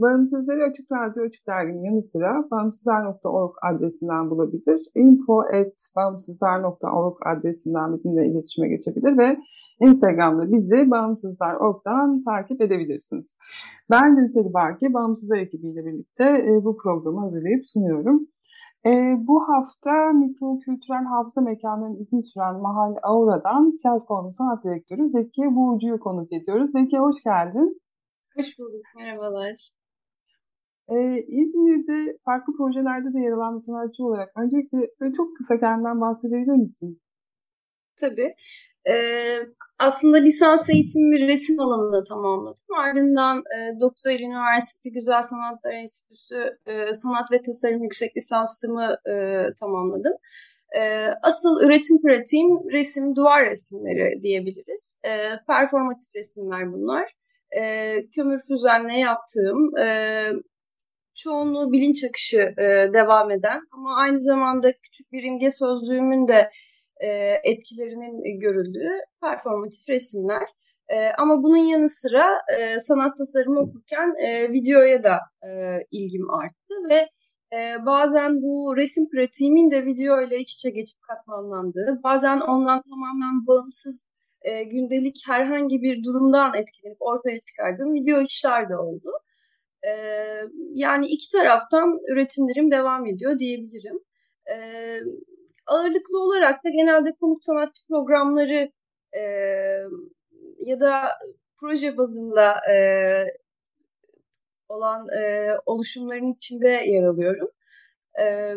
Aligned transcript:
Bağımsızları 0.00 0.64
Açık 0.64 0.92
Radyo 0.92 1.24
Açık 1.24 1.46
Dergi'nin 1.46 1.84
yanı 1.84 2.00
sıra 2.00 2.44
bağımsızlar.org 2.50 3.54
adresinden 3.62 4.30
bulabilir. 4.30 4.80
info.bağımsızlar.org 4.94 7.16
adresinden 7.26 7.92
bizimle 7.92 8.26
iletişime 8.26 8.68
geçebilir 8.68 9.18
ve 9.18 9.38
Instagram'da 9.80 10.52
bizi 10.52 10.90
bağımsızlar.org'dan 10.90 12.22
takip 12.22 12.60
edebilirsiniz. 12.60 13.34
Ben 13.90 14.16
Gülseli 14.16 14.54
Barki, 14.54 14.94
Bağımsızlar 14.94 15.36
ekibiyle 15.36 15.84
birlikte 15.84 16.24
e, 16.24 16.64
bu 16.64 16.76
programı 16.76 17.20
hazırlayıp 17.20 17.66
sunuyorum. 17.66 18.26
E, 18.86 19.14
bu 19.18 19.48
hafta 19.48 20.12
mikro 20.12 20.58
kültürel 20.58 21.04
hafıza 21.04 21.40
mekanlarının 21.40 21.98
izni 21.98 22.22
süren 22.22 22.60
Mahal 22.60 22.94
Aura'dan 23.02 23.78
platformun 23.82 24.30
sanat 24.30 24.64
direktörü 24.64 25.10
Zeki 25.10 25.54
Buğucu'yu 25.54 26.00
konuk 26.00 26.32
ediyoruz. 26.32 26.72
Zeki 26.72 26.98
hoş 26.98 27.22
geldin. 27.24 27.80
Hoş 28.36 28.58
bulduk, 28.58 28.82
merhabalar. 28.96 29.79
Ee, 30.90 31.24
İzmir'de 31.28 32.18
farklı 32.24 32.56
projelerde 32.56 33.14
de 33.14 33.20
yer 33.20 33.32
alan 33.32 33.58
bir 33.58 33.64
sanatçı 33.64 34.04
olarak 34.04 34.32
öncelikle 34.36 35.12
çok 35.16 35.36
kısa 35.36 35.60
kendinden 35.60 36.00
bahsedebilir 36.00 36.56
misin? 36.56 37.00
Tabii. 38.00 38.34
Ee, 38.88 39.38
aslında 39.78 40.16
lisans 40.18 40.70
eğitimimi 40.70 41.28
resim 41.28 41.60
alanında 41.60 42.04
tamamladım. 42.04 42.66
Ardından 42.78 43.38
e, 43.38 43.80
9 43.80 44.06
Eylül 44.06 44.24
Üniversitesi 44.24 44.92
Güzel 44.92 45.22
Sanatlar 45.22 45.72
Enstitüsü 45.72 46.58
e, 46.66 46.94
Sanat 46.94 47.32
ve 47.32 47.42
Tasarım 47.42 47.82
Yüksek 47.82 48.16
Lisansımı 48.16 48.96
e, 49.06 49.44
tamamladım. 49.60 50.12
E, 50.76 51.06
asıl 51.22 51.62
üretim 51.62 52.02
pratiğim 52.02 52.70
resim, 52.72 53.16
duvar 53.16 53.46
resimleri 53.50 54.22
diyebiliriz. 54.22 54.96
E, 55.04 55.10
performatif 55.46 56.14
resimler 56.14 56.72
bunlar. 56.72 57.12
E, 57.50 57.94
kömür 58.14 58.40
füzenle 58.48 58.98
yaptığım, 58.98 59.76
e, 59.78 59.86
çoğunluğu 61.22 61.72
bilinç 61.72 62.04
akışı 62.04 62.54
e, 62.58 62.64
devam 62.94 63.30
eden 63.30 63.60
ama 63.72 63.96
aynı 63.96 64.20
zamanda 64.20 64.72
küçük 64.82 65.12
bir 65.12 65.22
imge 65.22 65.50
sözlüğümün 65.50 66.28
de 66.28 66.50
e, 67.00 67.08
etkilerinin 67.44 68.40
görüldüğü 68.40 68.90
performatif 69.20 69.88
resimler. 69.88 70.48
E, 70.88 70.96
ama 71.18 71.42
bunun 71.42 71.64
yanı 71.72 71.88
sıra 71.88 72.26
e, 72.58 72.80
sanat 72.80 73.16
tasarımı 73.18 73.60
okurken 73.60 74.14
e, 74.26 74.52
videoya 74.52 75.04
da 75.04 75.18
e, 75.42 75.50
ilgim 75.90 76.30
arttı 76.30 76.74
ve 76.90 77.08
e, 77.56 77.86
bazen 77.86 78.42
bu 78.42 78.76
resim 78.76 79.10
pratiğimin 79.10 79.70
de 79.70 79.86
video 79.86 80.22
ile 80.22 80.38
iç 80.38 80.54
içe 80.54 80.70
geçip 80.70 81.02
katmanlandığı, 81.02 82.00
bazen 82.04 82.40
ondan 82.40 82.82
tamamen 82.82 83.46
bağımsız 83.46 84.06
e, 84.42 84.62
gündelik 84.64 85.16
herhangi 85.26 85.82
bir 85.82 86.04
durumdan 86.04 86.54
etkilenip 86.54 86.96
ortaya 87.00 87.40
çıkardığım 87.40 87.94
video 87.94 88.20
işler 88.20 88.68
de 88.68 88.76
oldu. 88.76 89.10
E, 89.86 89.92
yani 90.74 91.06
iki 91.06 91.32
taraftan 91.32 91.98
üretimlerim 92.12 92.70
devam 92.70 93.06
ediyor 93.06 93.38
diyebilirim. 93.38 93.98
E, 94.50 94.56
ağırlıklı 95.66 96.22
olarak 96.22 96.64
da 96.64 96.70
genelde 96.70 97.12
konuk 97.12 97.44
sanatçı 97.44 97.86
programları 97.88 98.72
e, 99.12 99.22
ya 100.58 100.80
da 100.80 101.08
proje 101.60 101.96
bazında 101.96 102.72
e, 102.72 102.76
olan 104.68 105.06
e, 105.08 105.50
oluşumların 105.66 106.32
içinde 106.32 106.68
yer 106.68 107.02
alıyorum. 107.02 107.48
E, 108.20 108.54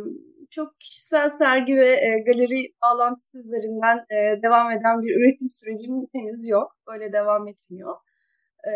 çok 0.51 0.79
kişisel 0.79 1.29
sergi 1.29 1.75
ve 1.75 1.87
e, 1.87 2.19
galeri 2.19 2.73
bağlantısı 2.83 3.39
üzerinden 3.39 3.97
e, 3.97 4.41
devam 4.43 4.71
eden 4.71 5.01
bir 5.01 5.15
üretim 5.15 5.49
sürecim 5.49 6.07
henüz 6.13 6.47
yok. 6.49 6.77
Böyle 6.87 7.13
devam 7.13 7.47
etmiyor. 7.47 7.95
E, 8.67 8.71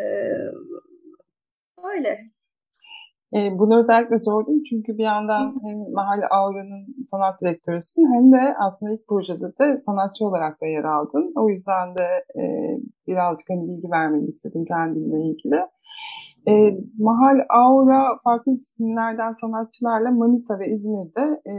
öyle. 1.83 2.36
E, 3.35 3.59
bunu 3.59 3.79
özellikle 3.79 4.19
sordum 4.19 4.63
çünkü 4.63 4.97
bir 4.97 5.03
yandan 5.03 5.55
hem 5.63 5.77
Mahalle 5.93 6.27
Aura'nın 6.27 7.03
sanat 7.11 7.41
direktörüsün 7.41 8.13
hem 8.13 8.31
de 8.31 8.55
aslında 8.59 8.93
ilk 8.93 9.07
projede 9.07 9.57
de 9.59 9.77
sanatçı 9.77 10.25
olarak 10.25 10.61
da 10.61 10.65
yer 10.65 10.83
aldın. 10.83 11.33
O 11.35 11.49
yüzden 11.49 11.95
de 11.95 12.23
e, 12.41 12.43
birazcık 13.07 13.49
hani 13.49 13.67
bilgi 13.67 13.91
vermeni 13.91 14.27
istedim 14.27 14.65
kendimle 14.67 15.21
ilgili. 15.29 15.55
E, 16.47 16.53
Mahal 16.99 17.39
Aura 17.49 18.17
farklı 18.23 18.51
disiplinlerden 18.51 19.31
sanatçılarla 19.31 20.11
Manisa 20.11 20.59
ve 20.59 20.67
İzmir'de 20.67 21.41
e, 21.51 21.53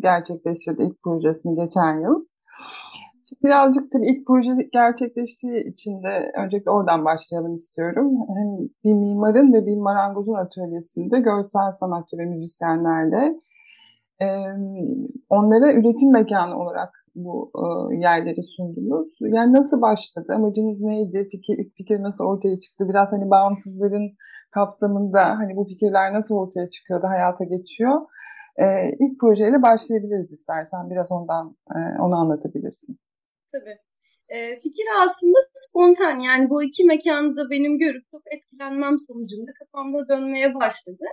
gerçekleştirdi 0.00 0.82
ilk 0.82 1.02
projesini 1.02 1.56
geçen 1.56 2.00
yıl. 2.00 2.24
Birazcık 3.44 3.92
tabii 3.92 4.06
ilk 4.06 4.26
proje 4.26 4.50
gerçekleştiği 4.72 5.64
için 5.72 6.02
de 6.02 6.32
öncelikle 6.44 6.70
oradan 6.70 7.04
başlayalım 7.04 7.54
istiyorum. 7.54 8.12
Hem 8.28 8.68
bir 8.84 8.94
mimarın 8.94 9.52
ve 9.52 9.66
bir 9.66 9.76
marangozun 9.76 10.34
atölyesinde 10.34 11.20
görsel 11.20 11.72
sanatçı 11.72 12.18
ve 12.18 12.24
müzisyenlerle 12.24 13.40
e, 14.22 14.26
onlara 15.28 15.72
üretim 15.72 16.12
mekanı 16.12 16.58
olarak 16.58 17.06
bu 17.14 17.50
e, 17.54 17.96
yerleri 17.96 18.42
sundunuz. 18.42 19.18
Yani 19.20 19.52
nasıl 19.52 19.80
başladı? 19.82 20.32
Amacınız 20.34 20.80
neydi? 20.80 21.28
Fikir, 21.30 21.70
fikir 21.76 22.02
nasıl 22.02 22.24
ortaya 22.24 22.60
çıktı? 22.60 22.88
Biraz 22.88 23.12
hani 23.12 23.30
bağımsızların 23.30 24.10
kapsamında 24.50 25.20
hani 25.20 25.56
bu 25.56 25.64
fikirler 25.64 26.12
nasıl 26.14 26.34
ortaya 26.34 26.70
çıkıyor 26.70 27.02
da 27.02 27.08
hayata 27.08 27.44
geçiyor? 27.44 28.00
E, 28.56 28.64
ilk 29.00 29.20
projeyle 29.20 29.62
başlayabiliriz 29.62 30.32
istersen. 30.32 30.90
Biraz 30.90 31.12
ondan 31.12 31.56
e, 31.70 31.78
onu 32.00 32.14
anlatabilirsin. 32.16 32.98
Tabii. 33.60 33.78
E, 34.28 34.60
fikir 34.60 34.84
aslında 35.04 35.38
spontan 35.54 36.20
yani 36.20 36.50
bu 36.50 36.62
iki 36.62 36.84
mekanda 36.84 37.50
benim 37.50 37.78
görüp 37.78 38.04
çok 38.10 38.22
etkilenmem 38.34 38.98
sonucunda 38.98 39.50
kafamda 39.58 40.08
dönmeye 40.08 40.54
başladı. 40.54 41.04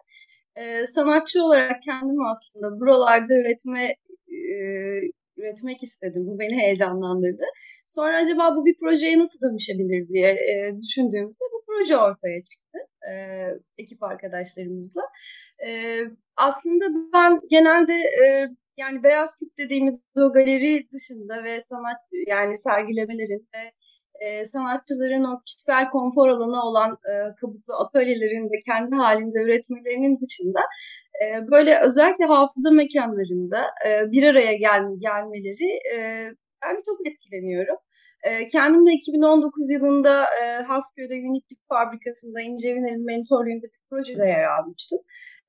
E, 0.56 0.88
sanatçı 0.88 1.44
olarak 1.44 1.82
kendim 1.82 2.26
aslında 2.26 2.80
buralarda 2.80 3.34
üretme 3.34 3.84
e, 4.28 4.58
üretmek 5.38 5.84
istedim. 5.84 6.24
Bu 6.28 6.40
beni 6.40 6.62
heyecanlandırdı. 6.62 7.44
Sonra 7.88 8.18
acaba 8.18 8.56
bu 8.56 8.66
bir 8.66 8.78
projeye 8.78 9.20
nasıl 9.20 9.50
dönüşebilir 9.50 10.08
diye 10.08 10.30
e, 10.32 10.82
düşündüğümüzde 10.82 11.46
bu 11.54 11.64
proje 11.68 11.98
ortaya 11.98 12.42
çıktı 12.44 12.78
e, 13.12 13.14
ekip 13.78 14.04
arkadaşlarımızla. 14.04 15.02
E, 15.68 16.00
aslında 16.38 16.86
ben 17.14 17.40
genelde 17.50 17.94
e, 17.94 18.50
yani 18.78 19.04
Beyaz 19.04 19.38
Küp 19.40 19.58
dediğimiz 19.58 20.04
o 20.18 20.34
galeri 20.34 20.88
dışında 20.94 21.44
ve 21.44 21.62
sanat 21.62 21.98
yani 22.28 22.58
sergilemelerin 22.58 23.48
e, 24.22 24.46
sanatçıların 24.46 25.24
o 25.24 25.42
kişisel 25.46 25.90
konfor 25.90 26.30
alanı 26.30 26.64
olan 26.64 26.92
e, 26.92 27.36
kabuklu 27.42 27.74
atölyelerin 27.74 28.46
de 28.46 28.60
kendi 28.66 28.96
halinde 28.96 29.40
üretmelerinin 29.40 30.20
dışında 30.22 30.62
e, 31.22 31.52
böyle 31.52 31.80
özellikle 31.80 32.26
hafıza 32.26 32.72
mekanlarında 32.72 33.66
e, 33.88 34.12
bir 34.12 34.24
araya 34.24 34.54
gel, 34.54 34.84
gelmeleri 34.98 35.80
e, 35.96 35.98
ben 36.64 36.76
çok 36.86 37.08
etkileniyorum. 37.08 37.78
E, 38.24 38.48
kendim 38.48 38.86
de 38.86 38.92
2019 38.92 39.72
yılında 39.72 40.26
e, 40.44 40.64
Hasköy'de 40.64 41.14
Uniplik 41.14 41.60
Fabrikası'nda 41.70 42.42
İnce 42.42 42.76
Viner'in 42.76 43.06
mentorluğunda 43.06 43.68
bir 43.68 43.82
projede 43.90 44.26
yer 44.26 44.44
almıştım. 44.44 45.00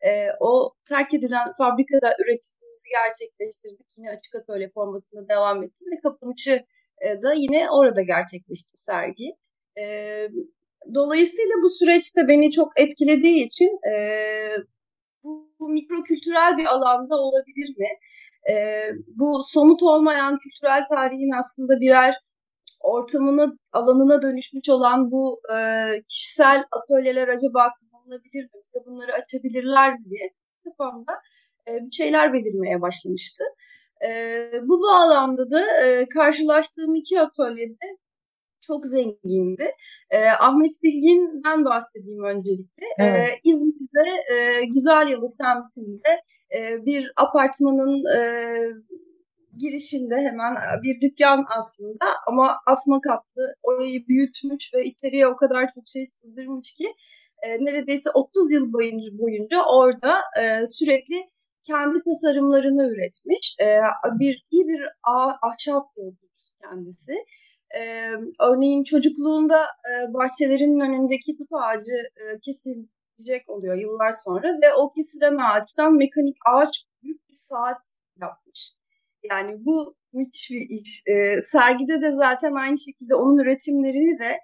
E, 0.07 0.29
o 0.41 0.75
terk 0.89 1.15
edilen 1.15 1.53
fabrikada 1.59 2.17
üretim 2.19 2.53
projemizi 2.75 2.89
gerçekleştirdik. 2.91 3.87
Yine 3.97 4.11
açık 4.11 4.35
atölye 4.35 4.71
formatında 4.75 5.29
devam 5.29 5.63
etti 5.63 5.85
ve 5.93 6.01
kapanışı 6.01 6.65
e, 7.01 7.23
da 7.23 7.33
yine 7.35 7.71
orada 7.71 8.03
gerçekleşti 8.03 8.71
sergi. 8.75 9.29
E, 9.79 9.85
dolayısıyla 10.95 11.55
bu 11.63 11.71
süreçte 11.71 12.29
beni 12.29 12.51
çok 12.51 12.81
etkilediği 12.81 13.47
için 13.47 13.71
e, 13.91 13.95
bu, 15.23 15.55
bu 15.61 15.69
mikro 15.69 16.03
kültürel 16.03 16.59
bir 16.59 16.65
alanda 16.65 17.17
olabilir 17.17 17.79
mi? 17.79 17.89
Bu 19.07 19.43
somut 19.43 19.83
olmayan 19.83 20.39
kültürel 20.39 20.83
tarihin 20.89 21.39
aslında 21.39 21.81
birer 21.81 22.15
ortamına, 22.81 23.53
alanına 23.73 24.23
dönüşmüş 24.23 24.69
olan 24.69 25.11
bu 25.11 25.41
kişisel 26.09 26.65
atölyeler 26.73 27.29
acaba 27.29 27.69
kullanılabilir 27.81 28.45
mi? 28.45 28.61
Bize 28.65 28.79
bunları 28.87 29.13
açabilirler 29.13 29.93
mi 29.93 30.05
diye 30.11 30.31
kafamda 30.65 31.13
bir 31.67 31.91
şeyler 31.91 32.33
belirmeye 32.33 32.81
başlamıştı. 32.81 33.45
E, 34.05 34.51
bu 34.63 34.83
bağlamda 34.83 35.51
da 35.51 35.87
e, 35.87 36.09
karşılaştığım 36.09 36.95
iki 36.95 37.21
atölyede 37.21 37.99
çok 38.61 38.87
zengindi. 38.87 39.71
E, 40.11 40.29
Ahmet 40.29 40.83
Bilgin'den 40.83 41.65
bahsedeyim 41.65 42.25
öncelikle. 42.25 42.87
Evet. 42.99 43.29
E, 43.29 43.41
İzmir'de 43.45 44.11
e, 44.35 44.65
Güzel 44.65 45.09
Yalı 45.09 45.29
semtinde 45.29 46.23
e, 46.57 46.87
bir 46.87 47.13
apartmanın 47.17 48.17
e, 48.17 48.21
girişinde 49.59 50.17
hemen 50.17 50.57
bir 50.83 51.01
dükkan 51.01 51.47
aslında 51.59 52.07
ama 52.27 52.57
asma 52.67 53.01
katlı 53.01 53.55
orayı 53.63 54.09
büyütmüş 54.09 54.75
ve 54.75 54.85
içeriye 54.85 55.27
o 55.27 55.37
kadar 55.37 55.75
çok 55.75 55.89
şey 55.89 56.07
sızdırmış 56.07 56.73
ki 56.75 56.87
e, 57.43 57.65
neredeyse 57.65 58.11
30 58.15 58.53
yıl 58.53 58.73
boyunca, 58.73 59.19
boyunca 59.19 59.63
orada 59.63 60.15
e, 60.41 60.67
sürekli 60.67 61.34
kendi 61.67 61.99
tasarımlarını 62.05 62.83
üretmiş. 62.93 63.57
E, 63.61 63.67
bir 64.21 64.47
iyi 64.51 64.65
bir 64.69 64.81
ahşap 65.43 65.87
yolcusu 65.97 66.51
kendisi. 66.63 67.15
E, 67.79 67.83
örneğin 68.41 68.85
çocukluğunda 68.85 69.63
e, 69.63 70.15
bahçelerinin 70.15 70.81
önündeki 70.81 71.37
tut 71.37 71.49
ağacı 71.53 71.97
e, 72.17 72.23
kesilecek 72.45 73.49
oluyor 73.49 73.77
yıllar 73.77 74.13
sonra 74.13 74.49
ve 74.63 74.75
o 74.75 74.93
kesilen 74.93 75.37
ağaçtan 75.37 75.97
mekanik 75.97 76.37
ağaç 76.47 76.85
büyük 77.03 77.29
bir 77.29 77.37
saat 77.37 77.83
yapmış. 78.21 78.73
Yani 79.31 79.53
bu 79.59 79.97
müthiş 80.13 80.51
bir 80.51 80.81
iş. 80.81 81.03
E, 81.07 81.41
sergide 81.41 82.03
de 82.03 82.13
zaten 82.13 82.53
aynı 82.53 82.79
şekilde 82.79 83.15
onun 83.15 83.39
üretimlerini 83.39 84.19
de 84.19 84.39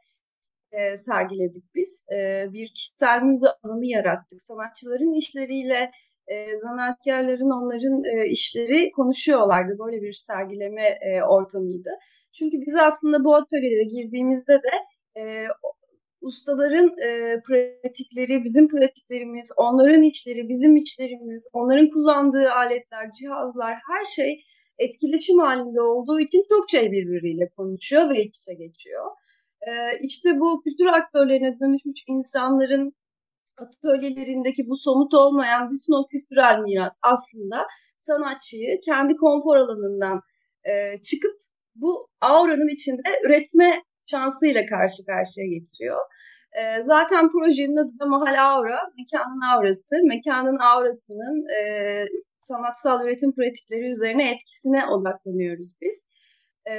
e, 0.73 0.97
sergiledik 0.97 1.65
biz. 1.75 2.05
E, 2.13 2.47
bir 2.53 2.69
kişisel 2.75 3.23
müze 3.23 3.49
alanı 3.63 3.87
yarattık. 3.87 4.43
Sanatçıların 4.43 5.19
işleriyle 5.19 5.91
e, 6.33 6.59
zanaatkarların 6.59 7.51
onların 7.59 8.05
e, 8.05 8.31
işleri 8.31 8.91
konuşuyorlardı. 8.93 9.79
Böyle 9.79 10.03
bir 10.03 10.13
sergileme 10.13 10.99
e, 11.09 11.23
ortamıydı. 11.23 11.91
Çünkü 12.33 12.57
biz 12.67 12.77
aslında 12.77 13.25
bu 13.25 13.35
atölyelere 13.35 13.85
girdiğimizde 13.85 14.55
de 14.55 14.75
e, 15.21 15.23
ustaların 16.21 16.89
e, 17.07 17.41
pratikleri, 17.47 18.45
bizim 18.45 18.69
pratiklerimiz, 18.69 19.53
onların 19.57 20.03
içleri, 20.03 20.49
bizim 20.49 20.77
içlerimiz, 20.77 21.51
onların 21.53 21.91
kullandığı 21.91 22.53
aletler, 22.53 23.11
cihazlar, 23.21 23.75
her 23.91 24.05
şey 24.05 24.45
etkileşim 24.79 25.39
halinde 25.39 25.81
olduğu 25.81 26.21
için 26.21 26.45
çok 26.49 26.71
şey 26.71 26.93
birbiriyle 26.93 27.49
konuşuyor 27.57 28.11
ve 28.11 28.23
iç 28.23 28.39
içe 28.39 28.55
geçiyor. 28.55 29.07
E, 29.69 29.71
işte 30.03 30.41
bu 30.41 30.63
kültür 30.63 30.87
aktörlerine 30.87 31.61
dönüşmüş 31.61 32.05
insanların 32.09 32.93
atölyelerindeki 33.61 34.63
bu 34.69 34.77
somut 34.77 35.15
olmayan 35.15 35.71
bütün 35.71 35.93
o 35.93 36.07
kültürel 36.07 36.59
miras 36.59 37.01
aslında 37.13 37.67
sanatçıyı 37.99 38.81
kendi 38.85 39.17
konfor 39.17 39.57
alanından 39.57 40.21
e, 40.65 40.73
çıkıp 41.03 41.35
bu 41.75 42.09
auranın 42.21 42.75
içinde 42.75 43.11
üretme 43.27 43.83
şansıyla 44.11 44.63
karşı 44.67 45.01
karşıya 45.07 45.47
getiriyor. 45.47 46.01
E, 46.59 46.83
zaten 46.83 47.33
projenin 47.33 47.77
adı 47.77 47.99
da 48.01 48.07
Mahal 48.07 48.37
Aura, 48.49 48.79
mekanın 48.99 49.41
aurası. 49.55 49.95
Mekanın 50.05 50.59
aurasının 50.59 51.37
e, 51.59 51.61
sanatsal 52.41 53.05
üretim 53.05 53.33
pratikleri 53.35 53.91
üzerine 53.91 54.33
etkisine 54.35 54.87
odaklanıyoruz 54.87 55.73
biz. 55.83 56.03
E, 56.71 56.75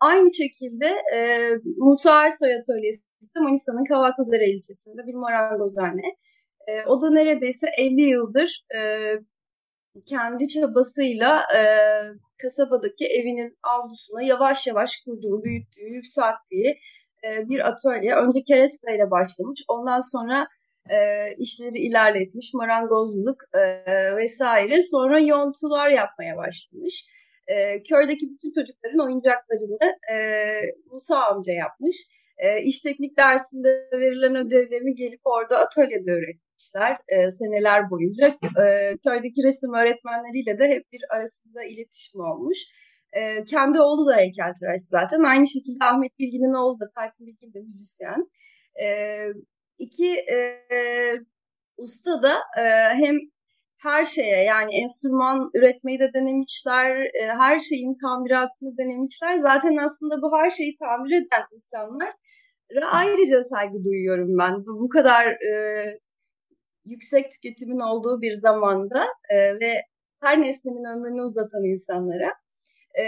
aynı 0.00 0.34
şekilde 0.34 0.86
e, 1.14 1.50
Musa 1.76 2.24
Ersoy 2.24 2.54
Atölyesi 2.54 3.40
Manisa'nın 3.40 3.84
Kavaklıdere 3.84 4.50
ilçesinde 4.50 5.06
bir 5.06 5.14
marangozhane. 5.14 6.16
E, 6.66 6.84
o 6.86 7.02
da 7.02 7.10
neredeyse 7.10 7.66
50 7.78 8.00
yıldır 8.00 8.64
e, 8.76 8.80
kendi 10.06 10.48
çabasıyla 10.48 11.42
e, 11.56 11.60
kasabadaki 12.42 13.06
evinin 13.06 13.58
avlusuna 13.62 14.22
yavaş 14.22 14.66
yavaş 14.66 15.00
kurduğu, 15.04 15.44
büyüttüğü, 15.44 15.88
yükselttiği 15.88 16.78
e, 17.24 17.48
bir 17.48 17.68
atölye. 17.68 18.14
Önce 18.14 18.42
keresteyle 18.42 19.10
başlamış. 19.10 19.60
Ondan 19.68 20.00
sonra 20.12 20.48
e, 20.90 20.96
işleri 21.38 21.78
ilerletmiş, 21.78 22.54
marangozluk 22.54 23.36
e, 23.54 23.60
vesaire. 24.16 24.82
Sonra 24.82 25.20
yontular 25.20 25.90
yapmaya 25.90 26.36
başlamış. 26.36 27.04
E, 27.48 27.82
köydeki 27.82 28.30
bütün 28.30 28.52
çocukların 28.52 29.06
oyuncaklarını 29.06 29.78
e, 30.12 30.16
Musa 30.90 31.24
amca 31.24 31.52
yapmış. 31.52 31.96
E, 32.38 32.62
iş 32.62 32.80
teknik 32.80 33.18
dersinde 33.18 33.88
verilen 33.92 34.36
ödevlerini 34.36 34.94
gelip 34.94 35.20
orada 35.24 35.58
atölyede 35.58 36.12
öğretmişler 36.12 36.96
e, 37.08 37.30
seneler 37.30 37.90
boyunca. 37.90 38.26
E, 38.62 38.96
köydeki 39.06 39.42
resim 39.42 39.74
öğretmenleriyle 39.74 40.58
de 40.58 40.68
hep 40.68 40.92
bir 40.92 41.02
arasında 41.10 41.64
iletişim 41.64 42.20
olmuş. 42.20 42.58
E, 43.12 43.44
kendi 43.44 43.80
oğlu 43.80 44.06
da 44.06 44.16
heykeltıraş 44.16 44.80
zaten. 44.80 45.22
Aynı 45.22 45.46
şekilde 45.46 45.84
Ahmet 45.84 46.18
Bilgin'in 46.18 46.54
oğlu 46.54 46.80
da, 46.80 46.90
Tayfun 46.94 47.26
Bilgin 47.26 47.54
de 47.54 47.60
müzisyen. 47.60 48.30
E, 48.82 48.86
iki 49.78 50.16
e, 50.32 50.38
usta 51.76 52.22
da 52.22 52.34
e, 52.58 52.62
hem 52.94 53.16
her 53.86 54.04
şeye 54.04 54.44
yani 54.44 54.74
enstrüman 54.82 55.50
üretmeyi 55.54 55.98
de 55.98 56.10
denemişler, 56.14 56.96
e, 56.96 57.26
her 57.38 57.60
şeyin 57.60 57.98
tamiratını 58.02 58.78
denemişler. 58.78 59.36
Zaten 59.36 59.76
aslında 59.76 60.22
bu 60.22 60.36
her 60.38 60.50
şeyi 60.50 60.76
tamir 60.76 61.10
eden 61.10 61.44
insanlar 61.54 62.12
ayrıca 62.90 63.44
saygı 63.44 63.84
duyuyorum 63.84 64.38
ben. 64.38 64.66
Bu, 64.66 64.80
bu 64.80 64.88
kadar 64.88 65.26
e, 65.26 65.52
yüksek 66.84 67.30
tüketimin 67.30 67.80
olduğu 67.80 68.22
bir 68.22 68.32
zamanda 68.32 69.06
e, 69.30 69.60
ve 69.60 69.82
her 70.20 70.42
nesnenin 70.42 70.84
ömrünü 70.84 71.22
uzatan 71.22 71.64
insanlara. 71.64 72.32
E, 72.98 73.04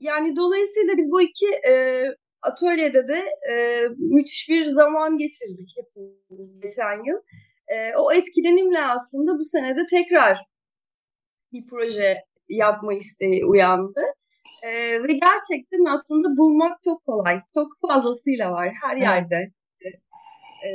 yani 0.00 0.36
dolayısıyla 0.36 0.96
biz 0.96 1.10
bu 1.10 1.22
iki 1.22 1.46
e, 1.68 2.04
atölyede 2.42 3.08
de 3.08 3.18
e, 3.52 3.86
müthiş 3.98 4.48
bir 4.48 4.66
zaman 4.66 5.18
geçirdik 5.18 5.68
hepimiz 5.76 6.60
geçen 6.60 7.04
yıl. 7.04 7.18
E, 7.74 7.96
o 7.96 8.12
etkilenimle 8.12 8.84
aslında 8.84 9.38
bu 9.38 9.44
senede 9.44 9.86
tekrar 9.90 10.38
bir 11.52 11.66
proje 11.70 12.16
yapma 12.48 12.94
isteği 12.94 13.44
uyandı. 13.44 14.00
E, 14.62 14.70
ve 15.02 15.12
gerçekten 15.12 15.84
aslında 15.94 16.36
bulmak 16.36 16.82
çok 16.84 17.04
kolay. 17.04 17.40
Çok 17.54 17.68
fazlasıyla 17.88 18.52
var 18.52 18.72
her 18.82 18.96
yerde 18.96 19.52
e, 20.66 20.70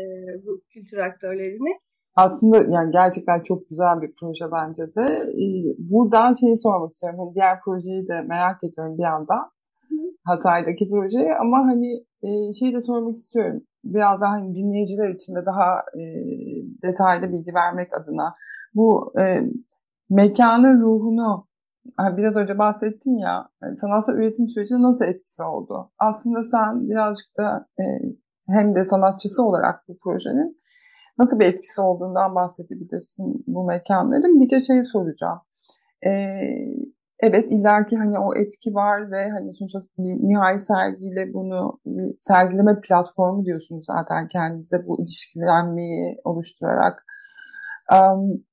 bu 0.46 0.62
kültür 0.74 0.98
aktörlerini. 0.98 1.80
Aslında 2.16 2.58
yani 2.58 2.92
gerçekten 2.92 3.40
çok 3.40 3.70
güzel 3.70 4.02
bir 4.02 4.14
proje 4.20 4.46
bence 4.52 4.84
de. 4.96 5.06
Ee, 5.42 5.75
buradan 5.78 6.34
şeyi 6.34 6.58
sormak 6.58 6.92
istiyorum. 6.92 7.20
Hani 7.20 7.36
diğer 7.36 7.60
projeyi 7.66 8.08
de 8.08 8.22
merak 8.22 8.64
ediyorum 8.64 8.98
bir 8.98 9.04
yandan. 9.04 9.52
Hatay'daki 10.25 10.89
projeyi 10.89 11.36
ama 11.41 11.58
hani 11.58 12.05
e, 12.24 12.53
şeyi 12.60 12.74
de 12.74 12.82
sormak 12.82 13.15
istiyorum. 13.15 13.62
Biraz 13.84 14.22
daha 14.22 14.32
hani 14.32 14.55
dinleyiciler 14.55 15.10
için 15.10 15.36
de 15.36 15.46
daha 15.46 15.79
e, 15.79 16.03
detaylı 16.84 17.32
bilgi 17.32 17.53
vermek 17.53 17.94
adına. 17.94 18.36
Bu 18.75 19.13
e, 19.20 19.41
mekanın 20.10 20.82
ruhunu 20.82 21.48
biraz 22.00 22.36
önce 22.36 22.58
bahsettin 22.58 23.17
ya 23.17 23.50
sanatsal 23.82 24.13
üretim 24.13 24.48
sürecinde 24.48 24.82
nasıl 24.82 25.05
etkisi 25.05 25.44
oldu? 25.44 25.91
Aslında 26.00 26.44
sen 26.44 26.89
birazcık 26.89 27.27
da 27.38 27.67
e, 27.79 27.84
hem 28.48 28.75
de 28.75 28.86
sanatçısı 28.86 29.44
olarak 29.44 29.88
bu 29.88 29.98
projenin 30.03 30.62
nasıl 31.17 31.39
bir 31.39 31.46
etkisi 31.46 31.82
olduğundan 31.82 32.36
bahsedebilirsin 32.36 33.44
bu 33.48 33.65
mekanların. 33.65 34.41
Bir 34.41 34.50
de 34.50 34.60
şeyi 34.60 34.84
soracağım. 34.84 35.39
E, 36.05 36.12
evet 37.25 37.51
illaki 37.51 37.98
hani 37.98 38.20
o 38.20 38.36
etki 38.36 38.75
var 38.75 39.12
ve 39.12 39.29
hani 39.29 39.53
sonuçta 39.53 39.79
bir 39.98 40.27
nihai 40.29 40.60
sergiyle 40.60 41.34
bunu 41.34 41.79
bir 41.86 42.15
sergileme 42.20 42.82
platformu 42.82 43.46
diyorsunuz 43.46 43.86
zaten 43.86 44.27
kendinize 44.27 44.88
bu 44.88 45.01
ilişkilenmeyi 45.01 46.17
oluşturarak. 46.24 47.05
Um, 47.91 48.44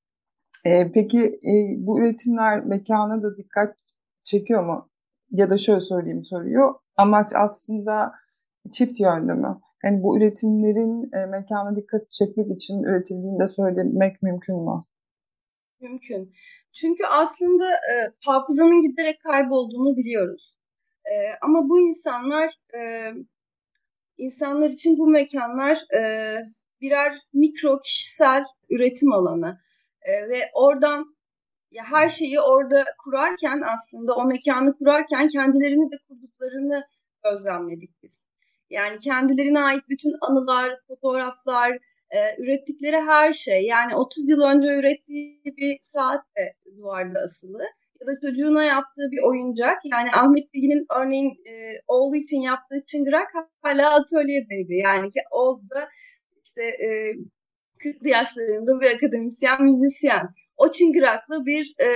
e, 0.65 0.91
peki 0.91 1.25
e, 1.25 1.53
bu 1.77 1.99
üretimler 1.99 2.65
mekana 2.65 3.23
da 3.23 3.37
dikkat 3.37 3.75
çekiyor 4.23 4.65
mu? 4.65 4.89
Ya 5.31 5.49
da 5.49 5.57
şöyle 5.57 5.81
söyleyeyim 5.81 6.23
soruyor. 6.23 6.75
Amaç 6.97 7.31
aslında 7.35 8.11
çift 8.71 8.99
yönlü 8.99 9.33
mü? 9.33 9.59
Yani 9.83 10.03
bu 10.03 10.17
üretimlerin 10.17 11.09
e, 11.13 11.25
mekana 11.25 11.75
dikkat 11.75 12.11
çekmek 12.11 12.51
için 12.51 12.83
üretildiğini 12.83 13.39
de 13.39 13.47
söylemek 13.47 14.21
mümkün 14.21 14.55
mü? 14.55 14.83
Mümkün. 15.83 16.33
Çünkü 16.73 17.05
aslında 17.05 17.73
e, 17.73 17.93
hafızanın 18.25 18.81
giderek 18.81 19.21
kaybolduğunu 19.21 19.97
biliyoruz. 19.97 20.55
ama 21.41 21.69
bu 21.69 21.79
insanlar 21.79 22.53
e, 22.75 23.11
insanlar 24.17 24.69
için 24.69 24.97
bu 24.97 25.07
mekanlar 25.07 25.77
e, 25.95 26.01
birer 26.81 27.13
mikro 27.33 27.79
kişisel 27.79 28.43
üretim 28.69 29.13
alanı 29.13 29.59
e, 30.01 30.29
ve 30.29 30.49
oradan 30.53 31.15
ya 31.71 31.83
her 31.83 32.09
şeyi 32.09 32.39
orada 32.39 32.85
kurarken 33.03 33.61
aslında 33.73 34.15
o 34.15 34.25
mekanı 34.25 34.77
kurarken 34.77 35.27
kendilerini 35.27 35.91
de 35.91 35.95
kurduklarını 36.07 36.83
gözlemledik 37.23 38.03
biz. 38.03 38.25
Yani 38.69 38.99
kendilerine 38.99 39.59
ait 39.59 39.83
bütün 39.89 40.13
anılar, 40.21 40.79
fotoğraflar, 40.87 41.77
e, 42.13 42.41
ürettikleri 42.43 42.95
her 42.95 43.33
şey. 43.33 43.65
Yani 43.65 43.95
30 43.95 44.29
yıl 44.29 44.41
önce 44.41 44.67
ürettiği 44.67 45.41
bir 45.45 45.77
saat 45.81 46.25
de 46.37 46.53
duvarda 46.77 47.19
asılı. 47.19 47.63
Ya 48.01 48.07
da 48.07 48.11
çocuğuna 48.21 48.63
yaptığı 48.63 49.11
bir 49.11 49.23
oyuncak. 49.23 49.77
Yani 49.85 50.09
Ahmet 50.11 50.53
Bilgin'in 50.53 50.85
örneğin 50.99 51.29
e, 51.29 51.81
oğlu 51.87 52.15
için 52.15 52.41
yaptığı 52.41 52.83
çıngırak 52.87 53.27
hala 53.61 53.95
atölyedeydi. 53.95 54.73
Yani 54.73 55.09
ki 55.09 55.19
oğlu 55.31 55.69
da 55.69 55.89
işte 56.43 56.63
e, 56.63 56.87
40'lı 57.79 58.09
yaşlarında 58.09 58.81
bir 58.81 58.95
akademisyen, 58.95 59.63
müzisyen. 59.63 60.27
O 60.57 60.71
çıngıraklı 60.71 61.45
bir 61.45 61.75
e, 61.79 61.89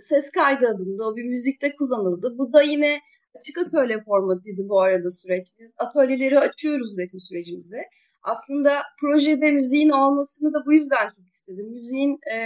ses 0.00 0.30
kaydı 0.30 0.68
adında 0.68 1.08
o 1.08 1.16
bir 1.16 1.24
müzikte 1.24 1.76
kullanıldı. 1.76 2.38
Bu 2.38 2.52
da 2.52 2.62
yine 2.62 3.00
açık 3.34 3.58
atölye 3.58 4.02
formatıydı 4.04 4.68
bu 4.68 4.80
arada 4.80 5.10
süreç. 5.10 5.46
Biz 5.58 5.74
atölyeleri 5.78 6.38
açıyoruz 6.38 6.94
üretim 6.98 7.20
sürecimizi. 7.20 7.82
Aslında 8.30 8.82
projede 9.00 9.50
müziğin 9.50 9.90
olmasını 9.90 10.52
da 10.52 10.66
bu 10.66 10.72
yüzden 10.72 11.08
çok 11.16 11.28
istedim. 11.32 11.66
Müziğin 11.72 12.18
e, 12.34 12.38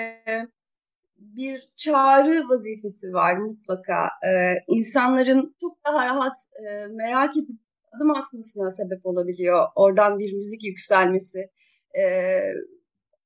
bir 1.16 1.68
çağrı 1.76 2.48
vazifesi 2.48 3.12
var 3.12 3.36
mutlaka. 3.36 4.08
E, 4.26 4.30
insanların 4.68 5.56
çok 5.60 5.84
daha 5.84 6.06
rahat 6.06 6.38
e, 6.62 6.86
merak 6.86 7.36
edip 7.36 7.60
adım 7.96 8.10
atmasına 8.10 8.70
sebep 8.70 9.06
olabiliyor. 9.06 9.66
Oradan 9.76 10.18
bir 10.18 10.32
müzik 10.32 10.64
yükselmesi, 10.64 11.50
e, 11.98 12.02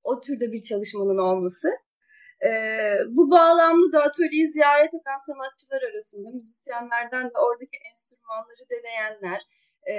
o 0.05 0.21
türde 0.21 0.53
bir 0.53 0.63
çalışmanın 0.63 1.19
olması. 1.19 1.69
E, 2.45 2.51
bu 3.09 3.31
bağlamda 3.31 3.93
da 3.93 4.03
atölyeyi 4.03 4.49
ziyaret 4.49 4.95
eden 4.95 5.19
sanatçılar 5.27 5.83
arasında 5.91 6.31
müzisyenlerden 6.31 7.25
de 7.25 7.39
oradaki 7.47 7.79
enstrümanları 7.91 8.65
deneyenler, 8.71 9.41
e, 9.87 9.97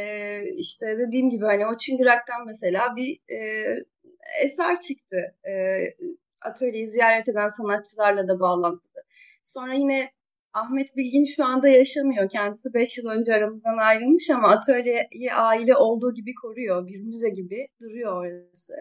işte 0.56 0.98
dediğim 0.98 1.30
gibi 1.30 1.46
hani 1.46 1.68
o 1.68 1.78
çıngıraktan 1.78 2.46
mesela 2.46 2.96
bir 2.96 3.20
e, 3.30 3.40
eser 4.44 4.80
çıktı. 4.80 5.36
E, 5.50 5.54
atölyeyi 6.42 6.88
ziyaret 6.88 7.28
eden 7.28 7.48
sanatçılarla 7.48 8.28
da 8.28 8.40
bağlantılı. 8.40 9.04
Sonra 9.44 9.74
yine 9.74 10.12
Ahmet 10.54 10.98
Bilgin 10.98 11.24
şu 11.24 11.46
anda 11.46 11.68
yaşamıyor. 11.68 12.30
Kendisi 12.30 12.74
5 12.74 12.98
yıl 12.98 13.10
önce 13.10 13.34
aramızdan 13.34 13.78
ayrılmış 13.78 14.30
ama 14.30 14.50
atölyeyi 14.50 15.34
aile 15.34 15.76
olduğu 15.76 16.14
gibi 16.14 16.34
koruyor. 16.42 16.88
Bir 16.88 17.02
müze 17.02 17.30
gibi 17.30 17.68
duruyor 17.82 18.14
orası. 18.14 18.74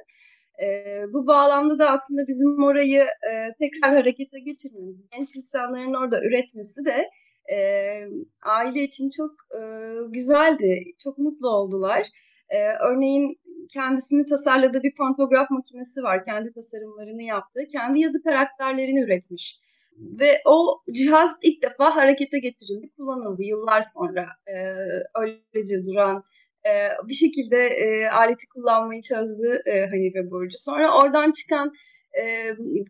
E, 0.63 0.67
bu 1.13 1.27
bağlamda 1.27 1.79
da 1.79 1.91
aslında 1.91 2.27
bizim 2.29 2.63
orayı 2.63 3.03
e, 3.03 3.33
tekrar 3.59 3.97
harekete 3.97 4.41
geçirmemiz, 4.41 5.07
genç 5.13 5.37
insanların 5.37 5.95
orada 5.95 6.21
üretmesi 6.21 6.85
de 6.85 7.11
e, 7.53 7.59
aile 8.43 8.83
için 8.83 9.11
çok 9.17 9.31
e, 9.31 9.61
güzeldi. 10.09 10.85
Çok 10.99 11.19
mutlu 11.19 11.49
oldular. 11.49 12.07
E, 12.49 12.59
örneğin 12.91 13.39
kendisini 13.73 14.27
tasarladığı 14.27 14.83
bir 14.83 14.95
pantograf 14.95 15.51
makinesi 15.51 16.03
var. 16.03 16.25
Kendi 16.25 16.53
tasarımlarını 16.53 17.23
yaptığı. 17.23 17.67
Kendi 17.73 18.01
yazı 18.01 18.23
karakterlerini 18.23 19.01
üretmiş. 19.01 19.61
Ve 19.99 20.43
o 20.45 20.83
cihaz 20.93 21.39
ilk 21.43 21.63
defa 21.63 21.97
harekete 21.97 22.39
getirildi, 22.39 22.91
kullanıldı 22.97 23.43
yıllar 23.43 23.81
sonra. 23.81 24.27
E, 24.47 24.55
öylece 25.21 25.87
duran 25.87 26.25
e, 26.67 26.71
bir 27.09 27.15
şekilde 27.15 27.67
e, 27.67 28.09
aleti 28.09 28.49
kullanmayı 28.55 29.03
çözdü 29.03 29.63
e, 29.67 29.81
Hanife 29.81 30.31
Burcu. 30.31 30.59
Sonra 30.59 30.99
oradan 30.99 31.33
çıkan 31.33 31.73
e, 32.13 32.23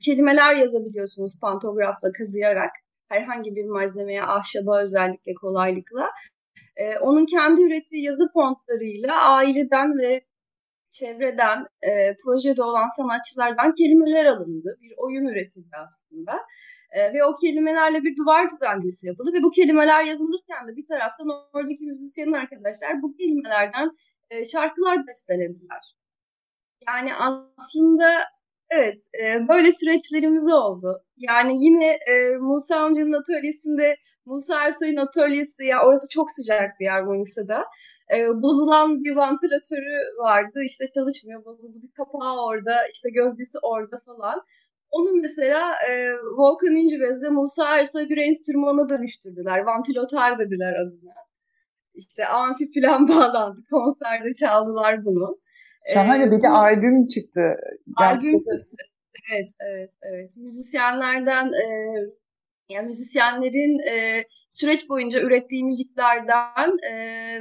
kelimeler 0.05 0.55
yazabiliyorsunuz 0.55 1.41
pantografla 1.41 2.13
kazıyarak 2.13 2.71
herhangi 3.09 3.57
bir 3.57 3.65
malzemeye, 3.65 4.23
ahşaba 4.23 4.83
özellikle 4.83 5.35
kolaylıkla. 5.35 6.11
E, 6.77 6.99
onun 6.99 7.27
kendi 7.27 7.63
ürettiği 7.63 8.05
yazı 8.05 8.29
fontlarıyla 8.33 9.23
aileden 9.23 9.99
ve 9.99 10.25
çevreden, 10.91 11.59
e, 11.83 12.17
projede 12.25 12.63
olan 12.63 12.89
sanatçılardan 12.97 13.75
kelimeler 13.75 14.27
alındı. 14.27 14.79
Bir 14.83 14.93
oyun 14.97 15.27
üretildi 15.27 15.77
aslında. 15.87 16.33
E, 16.91 17.13
ve 17.13 17.25
o 17.25 17.37
kelimelerle 17.37 18.03
bir 18.03 18.17
duvar 18.17 18.51
düzenlemesi 18.51 19.07
yapıldı 19.07 19.33
ve 19.33 19.43
bu 19.43 19.51
kelimeler 19.51 20.05
yazılırken 20.05 20.69
de 20.69 20.77
bir 20.77 20.87
taraftan 20.87 21.29
oradaki 21.53 21.87
müzisyenin 21.87 22.33
arkadaşlar 22.33 23.03
bu 23.03 23.13
kelimelerden 23.17 23.91
e, 24.31 24.49
şarkılar 24.49 25.07
bestelediler. 25.07 25.97
Yani 26.89 27.15
aslında 27.15 28.36
evet 28.71 29.03
e, 29.23 29.49
böyle 29.49 29.73
süreçlerimiz 29.73 30.53
oldu. 30.53 31.03
Yani 31.17 31.65
yine 31.65 31.87
e, 31.87 32.37
Musa 32.37 32.77
amcanın 32.77 33.13
atölyesinde 33.13 33.97
Musa 34.27 34.65
Ersoy'un 34.65 34.97
atölyesi 34.97 35.65
ya 35.65 35.83
orası 35.87 36.09
çok 36.09 36.31
sıcak 36.31 36.81
bir 36.81 36.85
yer 36.85 37.03
Manisa'da. 37.03 37.65
E, 38.15 38.43
bozulan 38.43 39.05
bir 39.05 39.17
vantilatörü 39.17 40.17
vardı 40.19 40.63
işte 40.65 40.91
çalışmıyor 40.95 41.45
bozuldu 41.45 41.79
bir 41.83 41.93
kapağı 41.93 42.45
orada 42.45 42.89
işte 42.93 43.11
gövdesi 43.11 43.59
orada 43.63 44.01
falan. 44.07 44.43
Onun 44.91 45.21
mesela 45.23 45.75
e, 45.89 46.13
Volkan 46.37 46.75
İncibez'de 46.77 47.31
Musa 47.31 47.79
Ersoy 47.79 48.09
bir 48.09 48.17
enstrümana 48.17 48.89
dönüştürdüler. 48.89 49.59
Vantilatör 49.59 50.39
dediler 50.39 50.75
adına. 50.75 51.15
İşte 51.95 52.27
amfi 52.27 52.71
falan 52.81 53.09
bağlandı. 53.09 53.61
Konserde 53.71 54.33
çaldılar 54.41 55.05
bunu. 55.05 55.39
Şahane 55.93 56.25
ee, 56.25 56.31
bir 56.31 56.43
de 56.43 56.49
albüm 56.49 57.07
çıktı. 57.07 57.57
Albüm 57.97 58.39
çıktı. 58.39 58.77
Evet, 59.33 59.51
evet, 59.61 59.91
evet. 60.03 60.37
Müzisyenlerden 60.37 61.47
e, 61.47 61.67
yani 62.69 62.87
müzisyenlerin 62.87 63.79
e, 63.79 64.25
süreç 64.51 64.89
boyunca 64.89 65.21
ürettiği 65.21 65.65
müziklerden 65.65 66.71
e, 66.93 66.95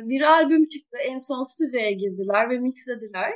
bir 0.04 0.22
albüm 0.22 0.68
çıktı. 0.68 0.98
En 0.98 1.18
son 1.18 1.46
stüdyoya 1.46 1.92
girdiler 1.92 2.50
ve 2.50 2.58
mixlediler. 2.60 3.32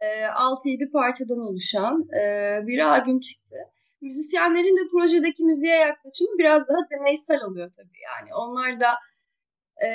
E, 0.00 0.06
6-7 0.06 0.90
parçadan 0.92 1.38
oluşan 1.38 2.08
e, 2.20 2.60
bir 2.66 2.78
albüm 2.78 3.20
çıktı. 3.20 3.56
Müzisyenlerin 4.00 4.76
de 4.76 4.90
projedeki 4.90 5.44
müziğe 5.44 5.76
yaklaşımı 5.76 6.38
biraz 6.38 6.68
daha 6.68 6.78
deneysel 6.90 7.42
oluyor 7.44 7.70
tabii. 7.76 8.00
Yani 8.10 8.34
onlar 8.34 8.80
da 8.80 8.86
e, 9.84 9.88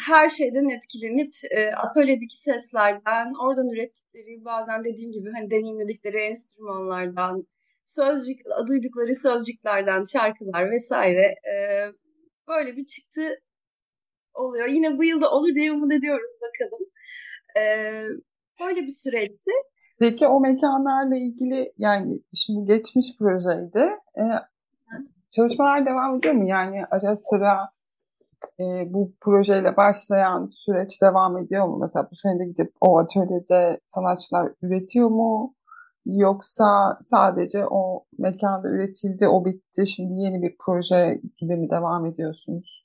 her 0.00 0.28
şeyden 0.28 0.68
etkilenip 0.76 1.32
e, 1.50 1.74
atölyedeki 1.74 2.36
seslerden, 2.36 3.32
oradan 3.44 3.68
ürettikleri 3.68 4.44
bazen 4.44 4.84
dediğim 4.84 5.12
gibi 5.12 5.30
hani 5.30 5.50
deneyimledikleri 5.50 6.16
enstrümanlardan, 6.16 7.46
sözcük, 7.84 8.40
duydukları 8.68 9.14
sözcüklerden, 9.14 10.02
şarkılar 10.12 10.70
vesaire 10.70 11.34
e, 11.54 11.56
böyle 12.48 12.76
bir 12.76 12.86
çıktı 12.86 13.20
oluyor. 14.34 14.66
Yine 14.66 14.98
bu 14.98 15.04
yılda 15.04 15.30
olur 15.30 15.54
diye 15.54 15.72
umut 15.72 15.92
ediyoruz 15.92 16.32
bakalım. 16.42 16.86
E, 17.56 17.62
böyle 18.60 18.80
bir 18.82 18.90
süreçti. 18.90 19.50
Peki 19.98 20.26
o 20.26 20.40
mekanlarla 20.40 21.16
ilgili 21.16 21.72
yani 21.78 22.20
şimdi 22.34 22.72
geçmiş 22.72 23.06
projeydi. 23.18 23.90
E, 24.16 24.22
çalışmalar 25.30 25.86
devam 25.86 26.18
ediyor 26.18 26.34
mu? 26.34 26.48
Yani 26.48 26.84
ara 26.90 27.16
sıra 27.16 27.74
e, 28.60 28.64
bu 28.92 29.12
projeyle 29.20 29.76
başlayan 29.76 30.48
süreç 30.52 31.02
devam 31.02 31.38
ediyor 31.38 31.66
mu? 31.68 31.78
Mesela 31.80 32.08
bu 32.10 32.16
sene 32.16 32.38
de 32.38 32.44
gidip 32.44 32.72
o 32.80 32.98
atölyede 32.98 33.80
sanatçılar 33.88 34.52
üretiyor 34.62 35.08
mu? 35.08 35.54
Yoksa 36.06 36.98
sadece 37.02 37.66
o 37.70 38.04
mekanda 38.18 38.68
üretildi, 38.68 39.28
o 39.28 39.44
bitti, 39.44 39.86
şimdi 39.86 40.14
yeni 40.14 40.42
bir 40.42 40.56
proje 40.66 41.20
gibi 41.38 41.56
mi 41.56 41.70
devam 41.70 42.06
ediyorsunuz? 42.06 42.84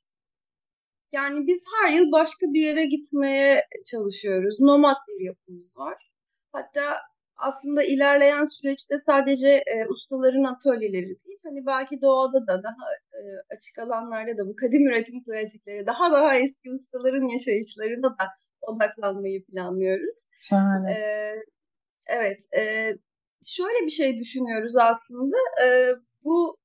Yani 1.11 1.47
biz 1.47 1.65
her 1.81 1.91
yıl 1.91 2.11
başka 2.11 2.45
bir 2.53 2.61
yere 2.61 2.85
gitmeye 2.85 3.61
çalışıyoruz. 3.91 4.59
Nomad 4.59 4.97
bir 5.07 5.25
yapımız 5.25 5.73
var. 5.77 6.11
Hatta 6.51 6.97
aslında 7.39 7.83
ilerleyen 7.83 8.45
süreçte 8.45 8.97
sadece 8.97 9.49
e, 9.49 9.85
ustaların 9.89 10.43
atölyeleri 10.43 11.25
değil, 11.25 11.39
hani 11.43 11.65
belki 11.65 12.01
doğada 12.01 12.47
da 12.47 12.63
daha 12.63 12.85
e, 13.13 13.21
açık 13.55 13.79
alanlarda 13.79 14.37
da 14.37 14.47
bu 14.47 14.55
kadim 14.55 14.87
üretim 14.87 15.23
pratikleri, 15.23 15.85
daha 15.85 16.11
daha 16.11 16.35
eski 16.35 16.71
ustaların 16.71 17.27
yaşayışlarına 17.27 18.09
da 18.19 18.27
odaklanmayı 18.61 19.45
planlıyoruz. 19.45 20.25
Şahane. 20.39 20.91
E, 20.91 21.33
evet, 22.07 22.41
e, 22.57 22.93
şöyle 23.45 23.85
bir 23.85 23.91
şey 23.91 24.19
düşünüyoruz 24.19 24.77
aslında. 24.77 25.37
E, 25.65 25.67
bu 26.23 26.57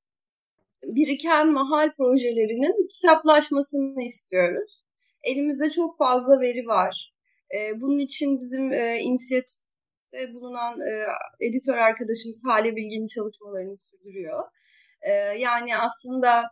biriken 0.83 1.53
mahal 1.53 1.93
projelerinin 1.97 2.87
kitaplaşmasını 2.87 4.03
istiyoruz. 4.03 4.85
Elimizde 5.23 5.71
çok 5.71 5.99
fazla 5.99 6.41
veri 6.41 6.67
var. 6.67 7.15
E, 7.55 7.81
bunun 7.81 7.99
için 7.99 8.39
bizim 8.39 8.73
e, 8.73 9.01
inisiyatifte 10.15 10.35
bulunan 10.35 10.81
e, 10.81 10.93
editör 11.47 11.77
arkadaşımız 11.77 12.43
Hale 12.47 12.77
Bilgin'in 12.77 13.07
çalışmalarını 13.07 13.77
sürdürüyor. 13.77 14.45
E, 15.03 15.11
yani 15.39 15.77
aslında 15.77 16.51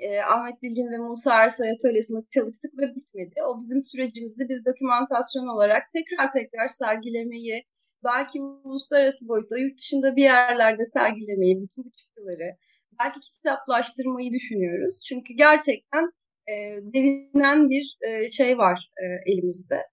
e, 0.00 0.20
Ahmet 0.20 0.62
Bilgin 0.62 0.92
ve 0.92 0.98
Musa 0.98 1.44
Ersoy 1.44 1.70
atölyesinde 1.70 2.20
çalıştık 2.30 2.72
ve 2.78 2.94
bitmedi. 2.94 3.34
O 3.48 3.60
bizim 3.62 3.82
sürecimizi 3.82 4.48
biz 4.48 4.66
dokümantasyon 4.66 5.46
olarak 5.46 5.82
tekrar 5.92 6.32
tekrar 6.32 6.68
sergilemeyi, 6.68 7.64
belki 8.04 8.42
uluslararası 8.42 9.28
boyutta 9.28 9.58
yurt 9.58 9.78
dışında 9.78 10.16
bir 10.16 10.22
yerlerde 10.22 10.84
sergilemeyi, 10.84 11.62
bütün 11.62 11.84
bu 11.84 11.90
çıktıları, 11.90 12.56
belki 12.98 13.20
kitaplaştırmayı 13.20 14.32
düşünüyoruz. 14.32 15.02
Çünkü 15.08 15.34
gerçekten 15.34 16.04
e, 16.48 16.54
devinen 16.82 17.70
bir 17.70 17.96
e, 18.00 18.28
şey 18.28 18.58
var 18.58 18.90
e, 19.02 19.32
elimizde. 19.32 19.86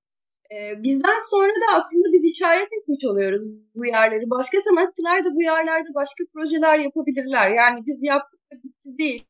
E, 0.54 0.84
bizden 0.84 1.20
sonra 1.32 1.51
da 1.63 1.75
aslında 1.75 2.08
biz 2.13 2.25
işaret 2.25 2.70
etmiş 2.77 3.06
oluyoruz 3.06 3.42
bu 3.75 3.86
yerleri. 3.86 4.30
Başka 4.30 4.62
sanatçılar 4.62 5.25
da 5.25 5.36
bu 5.36 5.42
yerlerde 5.42 5.89
başka 5.96 6.24
projeler 6.34 6.80
yapabilirler. 6.80 7.51
Yani 7.51 7.86
biz 7.86 8.04
yaptık 8.04 8.39
ve 8.51 8.56
bitti 8.63 8.98
değil. 8.98 9.25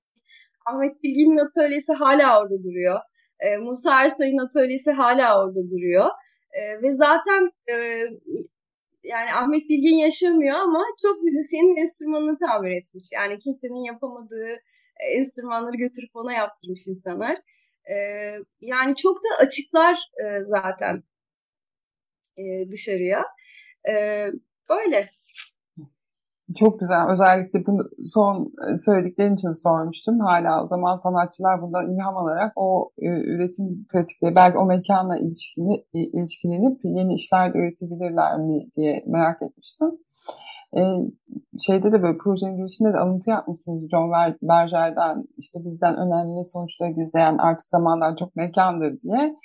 Ahmet 0.65 1.03
Bilgin'in 1.03 1.37
atölyesi 1.37 1.93
hala 1.93 2.41
orada 2.41 2.63
duruyor. 2.63 2.99
E, 3.39 3.57
Musa 3.57 4.03
Ersoy'un 4.03 4.45
atölyesi 4.47 4.91
hala 4.91 5.43
orada 5.43 5.69
duruyor. 5.69 6.09
E, 6.51 6.81
ve 6.81 6.91
zaten 6.91 7.51
e, 7.69 7.75
yani 9.03 9.33
Ahmet 9.33 9.69
Bilgin 9.69 9.97
yaşamıyor 10.05 10.57
ama 10.57 10.83
çok 11.01 11.23
müzisyenin 11.23 11.81
enstrümanını 11.81 12.37
tamir 12.39 12.71
etmiş. 12.71 13.09
Yani 13.13 13.39
kimsenin 13.39 13.83
yapamadığı 13.83 14.55
enstrümanları 15.17 15.77
götürüp 15.77 16.15
ona 16.15 16.33
yaptırmış 16.33 16.87
insanlar. 16.87 17.37
E, 17.89 17.95
yani 18.61 18.95
çok 18.95 19.17
da 19.17 19.45
açıklar 19.45 19.95
e, 20.23 20.43
zaten 20.43 21.03
e, 22.37 22.71
dışarıya. 22.71 23.23
E, 23.89 23.93
böyle. 24.69 25.09
Çok 26.59 26.79
güzel. 26.79 27.09
Özellikle 27.11 27.65
bunu 27.65 27.89
son 28.13 28.53
söylediklerin 28.85 29.35
için 29.35 29.63
sormuştum. 29.63 30.19
Hala 30.19 30.63
o 30.63 30.67
zaman 30.67 30.95
sanatçılar 30.95 31.61
bundan 31.61 31.95
ilham 31.95 32.17
alarak 32.17 32.53
o 32.55 32.91
üretim 33.01 33.85
pratikleri 33.91 34.35
belki 34.35 34.57
o 34.57 34.65
mekanla 34.65 35.17
ilişkili, 35.17 35.85
ilişkilenip 35.93 36.79
yeni 36.83 37.13
işler 37.13 37.53
de 37.53 37.57
üretebilirler 37.57 38.37
mi 38.37 38.69
diye 38.75 39.03
merak 39.07 39.41
etmiştim. 39.41 40.06
E, 40.75 40.81
şeyde 41.65 41.91
de 41.91 42.01
böyle 42.03 42.17
projenin 42.17 42.57
girişinde 42.57 42.93
de 42.93 42.97
alıntı 42.97 43.29
yapmışsınız 43.29 43.89
John 43.91 44.11
Berger'den 44.41 45.23
işte 45.37 45.59
bizden 45.65 45.95
önemli 45.97 46.45
sonuçları 46.45 46.91
gizleyen 46.91 47.37
artık 47.37 47.69
zamanlar 47.69 48.15
çok 48.15 48.35
mekandır 48.35 49.01
diye. 49.01 49.35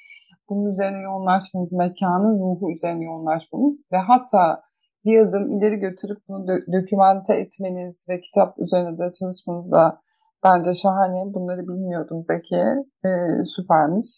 Bunun 0.48 0.72
üzerine 0.72 1.00
yoğunlaşmanız, 1.00 1.72
mekanın 1.72 2.38
ruhu 2.38 2.72
üzerine 2.72 3.04
yoğunlaşmanız 3.04 3.82
ve 3.92 3.96
hatta 3.96 4.62
bir 5.04 5.18
adım 5.18 5.50
ileri 5.50 5.76
götürüp 5.76 6.18
bunu 6.28 6.44
dö- 6.44 6.82
dokümante 6.82 7.34
etmeniz 7.34 8.06
ve 8.08 8.20
kitap 8.20 8.58
üzerine 8.58 8.98
de 8.98 9.12
çalışmanız 9.12 9.72
da 9.72 10.00
bence 10.44 10.74
şahane. 10.74 11.34
Bunları 11.34 11.62
bilmiyordum 11.68 12.22
Zeki. 12.22 12.64
E, 13.04 13.10
süpermiş. 13.44 14.08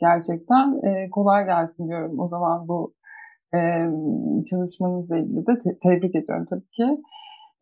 Gerçekten 0.00 0.86
e, 0.86 1.10
kolay 1.10 1.44
gelsin 1.44 1.88
diyorum 1.88 2.20
o 2.20 2.28
zaman 2.28 2.68
bu 2.68 2.94
e, 3.54 3.60
çalışmanızla 4.50 5.18
ilgili 5.18 5.46
de 5.46 5.58
te- 5.58 5.78
tebrik 5.82 6.14
ediyorum 6.14 6.46
tabii 6.50 6.70
ki. 6.70 7.02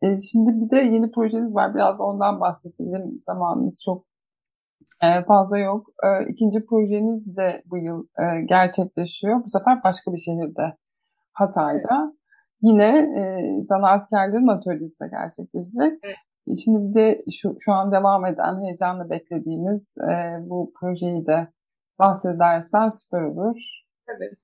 E, 0.01 0.17
şimdi 0.17 0.51
bir 0.61 0.69
de 0.69 0.77
yeni 0.77 1.11
projeniz 1.11 1.55
var. 1.55 1.75
Biraz 1.75 2.01
ondan 2.01 2.39
bahsedelim. 2.39 3.19
Zamanımız 3.19 3.81
çok 3.85 4.05
e, 5.03 5.23
fazla 5.23 5.57
yok. 5.57 5.87
E, 6.03 6.31
ikinci 6.31 6.65
projeniz 6.65 7.37
de 7.37 7.63
bu 7.65 7.77
yıl 7.77 8.07
e, 8.19 8.41
gerçekleşiyor. 8.41 9.43
Bu 9.43 9.49
sefer 9.49 9.83
başka 9.83 10.13
bir 10.13 10.17
şehirde. 10.17 10.77
Hatay'da. 11.33 11.97
Evet 12.03 12.17
yine 12.61 12.89
e, 13.19 13.63
sanatkarların 13.63 14.47
atölyesinde 14.47 15.09
gerçekleşecek. 15.09 15.99
Evet. 16.03 16.15
E, 16.47 16.55
şimdi 16.55 16.89
bir 16.89 16.95
de 16.95 17.23
şu, 17.41 17.55
şu 17.59 17.71
an 17.71 17.91
devam 17.91 18.25
eden, 18.25 18.63
heyecanla 18.63 19.09
beklediğimiz 19.09 19.97
e, 19.97 20.13
bu 20.49 20.71
projeyi 20.79 21.25
de 21.27 21.47
bahsedersen 21.99 22.89
süper 22.89 23.21
olur. 23.21 23.55
Tabii. 24.07 24.35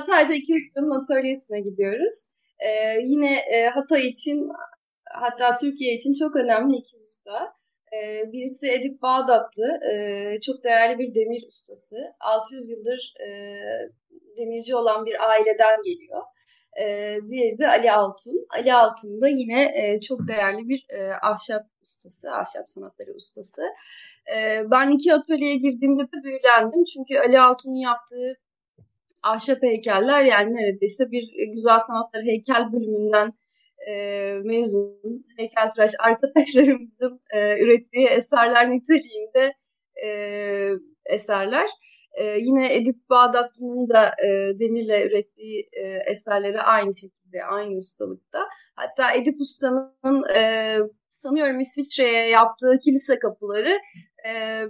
Hatay'da 0.00 0.34
iki 0.34 0.54
ustanın 0.54 1.02
atölyesine 1.02 1.60
gidiyoruz. 1.60 2.28
Ee, 2.58 2.98
yine 3.00 3.36
e, 3.36 3.66
Hatay 3.66 4.08
için 4.08 4.48
hatta 5.04 5.54
Türkiye 5.54 5.94
için 5.94 6.14
çok 6.14 6.36
önemli 6.36 6.76
iki 6.76 6.96
usta. 6.96 7.52
Ee, 7.92 8.32
birisi 8.32 8.70
Edip 8.70 9.02
Bağdatlı, 9.02 9.80
e, 9.92 10.40
çok 10.40 10.64
değerli 10.64 10.98
bir 10.98 11.14
demir 11.14 11.44
ustası. 11.48 11.96
600 12.20 12.70
yıldır 12.70 13.14
e, 13.20 13.28
demirci 14.36 14.76
olan 14.76 15.06
bir 15.06 15.28
aileden 15.30 15.82
geliyor. 15.84 16.22
E, 16.80 16.84
diğeri 17.28 17.58
de 17.58 17.68
Ali 17.68 17.92
Altun. 17.92 18.46
Ali 18.54 18.74
Altun 18.74 19.20
da 19.20 19.28
yine 19.28 19.62
e, 19.62 20.00
çok 20.00 20.28
değerli 20.28 20.68
bir 20.68 20.86
e, 20.88 21.12
ahşap 21.22 21.66
ustası, 21.82 22.30
ahşap 22.30 22.64
sanatları 22.66 23.14
ustası. 23.14 23.62
E, 24.36 24.62
ben 24.70 24.90
iki 24.90 25.14
atölyeye 25.14 25.56
girdiğimde 25.56 26.02
de 26.02 26.22
büyülendim. 26.24 26.84
Çünkü 26.84 27.18
Ali 27.18 27.40
Altun'un 27.40 27.80
yaptığı 27.80 28.34
ahşap 29.30 29.62
heykeller 29.62 30.24
yani 30.24 30.54
neredeyse 30.54 31.10
bir 31.10 31.24
güzel 31.54 31.78
sanatları 31.78 32.22
heykel 32.22 32.72
bölümünden 32.72 33.32
e, 33.88 34.32
mezun 34.44 35.24
heykeltıraş 35.36 35.92
arkadaşlarımızın 35.98 37.20
e, 37.30 37.58
ürettiği 37.62 38.06
eserler 38.06 38.70
niteliğinde 38.70 39.54
e, 40.04 40.08
eserler. 41.06 41.66
E, 42.12 42.24
yine 42.24 42.76
Edip 42.76 43.10
Bağdatlı'nın 43.10 43.88
da 43.88 44.08
e, 44.08 44.58
demirle 44.58 45.06
ürettiği 45.06 45.68
e, 45.72 46.10
eserleri 46.10 46.60
aynı 46.60 46.90
şekilde, 46.98 47.44
aynı 47.44 47.76
ustalıkta. 47.76 48.38
Hatta 48.74 49.12
Edip 49.12 49.40
Usta'nın 49.40 50.34
e, 50.34 50.76
sanıyorum 51.10 51.60
İsviçre'ye 51.60 52.28
yaptığı 52.28 52.78
kilise 52.84 53.18
kapıları 53.18 53.78
e, 54.28 54.62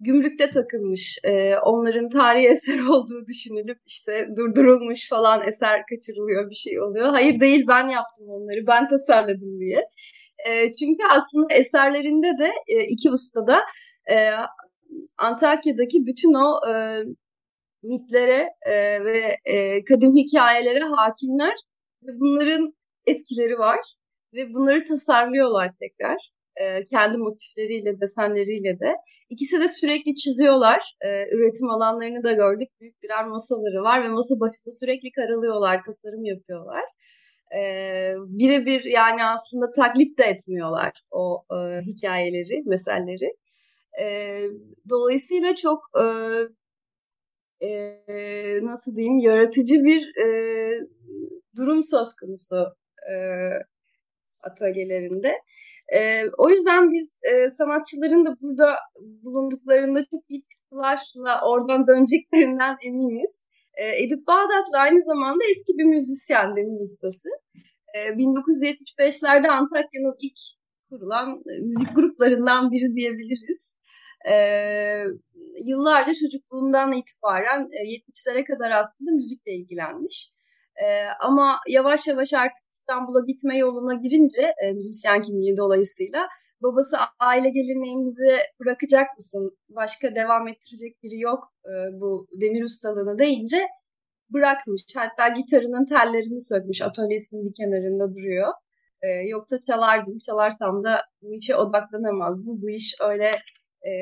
gümrükte 0.00 0.50
takılmış. 0.50 1.18
E, 1.24 1.56
onların 1.58 2.08
tarihi 2.08 2.48
eser 2.48 2.78
olduğu 2.90 3.26
düşünülüp 3.26 3.78
işte 3.86 4.28
durdurulmuş 4.36 5.08
falan 5.08 5.48
eser 5.48 5.82
kaçırılıyor 5.90 6.50
bir 6.50 6.54
şey 6.54 6.80
oluyor. 6.80 7.06
Hayır 7.10 7.40
değil 7.40 7.64
ben 7.68 7.88
yaptım 7.88 8.28
onları, 8.28 8.66
ben 8.66 8.88
tasarladım 8.88 9.60
diye. 9.60 9.88
E, 10.48 10.72
çünkü 10.72 11.02
aslında 11.10 11.54
eserlerinde 11.54 12.38
de 12.38 12.52
e, 12.66 12.84
iki 12.84 13.10
ustada 13.10 13.60
e, 14.10 14.30
Antakya'daki 15.18 16.06
bütün 16.06 16.34
o 16.34 16.70
e, 16.70 17.02
mitlere 17.82 18.48
e, 18.66 19.04
ve 19.04 19.36
e, 19.44 19.84
kadim 19.84 20.16
hikayelere 20.16 20.84
hakimler 20.84 21.54
ve 22.02 22.10
bunların 22.20 22.74
etkileri 23.06 23.58
var 23.58 23.80
ve 24.34 24.54
bunları 24.54 24.84
tasarlıyorlar 24.84 25.70
tekrar 25.80 26.33
e, 26.56 26.84
kendi 26.84 27.18
motifleriyle, 27.18 28.00
desenleriyle 28.00 28.80
de. 28.80 28.94
İkisi 29.30 29.60
de 29.60 29.68
sürekli 29.68 30.14
çiziyorlar. 30.14 30.96
E, 31.00 31.36
üretim 31.36 31.70
alanlarını 31.70 32.24
da 32.24 32.32
gördük. 32.32 32.68
Büyük 32.80 33.02
birer 33.02 33.26
masaları 33.26 33.82
var 33.82 34.04
ve 34.04 34.08
masa 34.08 34.40
başında 34.40 34.72
sürekli 34.80 35.12
karalıyorlar, 35.12 35.84
tasarım 35.84 36.24
yapıyorlar. 36.24 36.84
E, 37.56 37.60
Birebir 38.18 38.84
yani 38.84 39.24
aslında 39.24 39.72
taklit 39.72 40.18
de 40.18 40.24
etmiyorlar 40.24 40.92
o 41.10 41.44
e, 41.50 41.80
hikayeleri, 41.82 42.62
meselleri. 42.66 43.36
E, 44.00 44.06
dolayısıyla 44.88 45.56
çok 45.56 45.90
e, 46.00 46.06
e, 47.66 48.58
nasıl 48.62 48.96
diyeyim 48.96 49.18
yaratıcı 49.18 49.74
bir 49.84 50.16
e, 50.16 50.26
durum 51.56 51.84
söz 51.84 52.08
konusu 52.20 52.74
e, 53.10 53.14
atölyelerinde. 54.42 55.40
E, 55.92 56.22
o 56.38 56.50
yüzden 56.50 56.92
biz 56.92 57.18
e, 57.30 57.50
sanatçıların 57.50 58.26
da 58.26 58.36
burada 58.40 58.76
bulunduklarında 59.22 60.04
çok 60.10 60.22
iyi 60.28 60.42
çıktılarla 60.52 61.40
oradan 61.50 61.86
döneceklerinden 61.86 62.76
eminiz. 62.86 63.46
E, 63.74 64.04
Edip 64.04 64.26
Bağdatlı 64.26 64.78
aynı 64.78 65.02
zamanda 65.02 65.44
eski 65.50 65.72
bir 65.78 65.84
müzisyen, 65.84 66.56
demir 66.56 66.80
ustası. 66.80 67.28
E, 67.94 67.98
1975'lerde 67.98 69.48
Antakya'nın 69.48 70.16
ilk 70.20 70.38
kurulan 70.90 71.42
müzik 71.62 71.96
gruplarından 71.96 72.72
biri 72.72 72.94
diyebiliriz 72.94 73.78
e, 74.30 74.34
yıllarca 75.64 76.12
çocukluğundan 76.14 76.92
itibaren 76.92 77.68
e, 77.72 77.80
70'lere 77.96 78.44
kadar 78.44 78.70
aslında 78.70 79.10
müzikle 79.10 79.52
ilgilenmiş. 79.52 80.30
E, 80.84 80.86
ama 81.20 81.58
yavaş 81.68 82.06
yavaş 82.08 82.34
artık 82.34 82.64
İstanbul'a 82.84 83.20
gitme 83.26 83.58
yoluna 83.58 83.94
girince 83.94 84.54
e, 84.62 84.72
müzisyen 84.72 85.22
kimliği 85.22 85.56
dolayısıyla 85.56 86.28
babası 86.62 86.96
aile 87.20 87.50
geleneğimizi 87.50 88.36
bırakacak 88.60 89.06
mısın? 89.16 89.58
Başka 89.68 90.14
devam 90.14 90.48
ettirecek 90.48 91.02
biri 91.02 91.20
yok 91.20 91.52
e, 91.64 92.00
bu 92.00 92.26
demir 92.40 92.62
ustalığını 92.64 93.18
deyince 93.18 93.66
bırakmış. 94.30 94.82
Hatta 94.96 95.28
gitarının 95.28 95.84
tellerini 95.84 96.40
sökmüş 96.40 96.82
atölyesinin 96.82 97.48
bir 97.48 97.54
kenarında 97.54 98.14
duruyor. 98.14 98.52
E, 99.02 99.08
yoksa 99.08 99.56
çalardım. 99.66 100.18
Çalarsam 100.26 100.84
da 100.84 101.02
bu 101.22 101.34
işe 101.34 101.56
odaklanamazdım. 101.56 102.62
Bu 102.62 102.70
iş 102.70 102.94
öyle 103.00 103.30
e, 103.88 103.92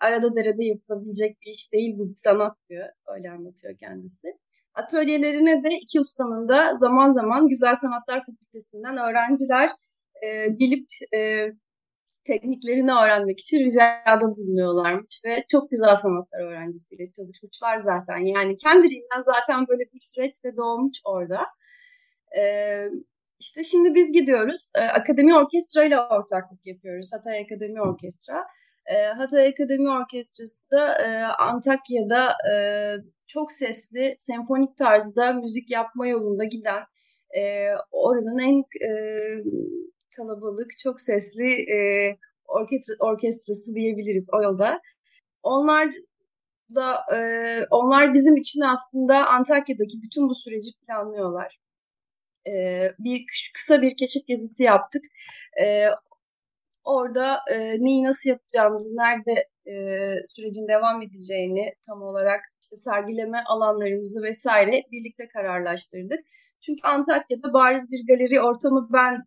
arada 0.00 0.36
derede 0.36 0.64
yapılabilecek 0.64 1.36
bir 1.42 1.50
iş 1.50 1.72
değil 1.72 1.98
bu 1.98 2.08
bir 2.08 2.14
sanat 2.14 2.56
diyor. 2.68 2.88
Öyle 3.16 3.30
anlatıyor 3.30 3.76
kendisi. 3.78 4.28
Atölyelerine 4.76 5.64
de 5.64 5.76
iki 5.76 6.00
ustanın 6.00 6.48
da 6.48 6.74
zaman 6.74 7.10
zaman 7.10 7.48
Güzel 7.48 7.74
Sanatlar 7.74 8.24
Fakültesinden 8.26 8.96
öğrenciler 8.96 9.70
e, 10.22 10.48
gelip 10.48 10.86
e, 11.14 11.46
tekniklerini 12.24 12.92
öğrenmek 12.92 13.40
için 13.40 13.64
ricada 13.64 14.36
bulunuyorlarmış 14.36 15.20
ve 15.24 15.44
çok 15.48 15.70
güzel 15.70 15.96
sanatlar 15.96 16.40
öğrencisiyle 16.40 17.12
çalışmışlar 17.12 17.78
zaten. 17.78 18.18
Yani 18.18 18.56
kendiliğinden 18.56 19.20
zaten 19.20 19.66
böyle 19.68 19.82
bir 19.82 20.00
süreçte 20.00 20.56
doğmuş 20.56 20.96
orada. 21.04 21.46
Ee, 22.38 22.88
işte 23.38 23.64
şimdi 23.64 23.94
biz 23.94 24.12
gidiyoruz. 24.12 24.70
Ee, 24.74 24.80
Akademi 24.80 25.36
Orkestra 25.36 25.84
ile 25.84 26.00
ortaklık 26.00 26.66
yapıyoruz. 26.66 27.10
Hatay 27.12 27.40
Akademi 27.40 27.82
Orkestra. 27.82 28.46
Ee, 28.88 29.06
Hatay 29.06 29.48
Akademi 29.48 29.90
Orkestrası 29.90 30.70
da 30.70 31.02
e, 31.02 31.24
Antakya'da 31.24 32.28
e, 32.52 32.54
çok 33.26 33.52
sesli, 33.52 34.14
senfonik 34.18 34.76
tarzda 34.76 35.32
müzik 35.32 35.70
yapma 35.70 36.06
yolunda 36.06 36.44
giden 36.44 36.82
e, 37.36 37.70
oranın 37.90 38.38
en 38.38 38.58
e, 38.58 38.90
kalabalık, 40.16 40.78
çok 40.78 41.00
sesli 41.00 41.66
orkestra, 42.48 42.94
orkestrası 43.00 43.74
diyebiliriz 43.74 44.28
o 44.38 44.42
yolda. 44.42 44.80
Onlar 45.42 45.88
da 46.74 47.04
onlar 47.70 48.14
bizim 48.14 48.36
için 48.36 48.60
aslında 48.60 49.26
Antakya'daki 49.26 50.02
bütün 50.02 50.28
bu 50.28 50.34
süreci 50.34 50.70
planlıyorlar. 50.86 51.58
Bir 52.98 53.26
kısa 53.54 53.82
bir 53.82 53.96
keşif 53.96 54.26
gezisi 54.26 54.62
yaptık. 54.62 55.02
Orada 56.86 57.40
e, 57.52 57.56
neyi 57.84 58.04
nasıl 58.04 58.30
yapacağımızı, 58.30 58.96
nerede 58.96 59.48
e, 59.66 59.74
sürecin 60.24 60.68
devam 60.68 61.02
edeceğini 61.02 61.74
tam 61.86 62.02
olarak 62.02 62.40
işte 62.62 62.76
sergileme 62.76 63.38
alanlarımızı 63.46 64.22
vesaire 64.22 64.82
birlikte 64.92 65.28
kararlaştırdık. 65.28 66.20
Çünkü 66.60 66.80
Antakya'da 66.88 67.52
bariz 67.52 67.90
bir 67.92 68.06
galeri 68.08 68.40
ortamı 68.42 68.88
ben 68.92 69.22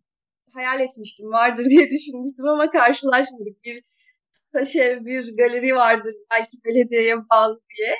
hayal 0.54 0.80
etmiştim, 0.80 1.32
vardır 1.32 1.64
diye 1.64 1.90
düşünmüştüm 1.94 2.46
ama 2.48 2.70
karşılaşmadık. 2.70 3.64
Bir 3.64 3.84
taş 4.52 4.76
ev, 4.76 5.04
bir 5.04 5.36
galeri 5.36 5.74
vardır 5.74 6.14
belki 6.32 6.56
belediyeye 6.64 7.16
bağlı 7.16 7.60
diye. 7.76 7.94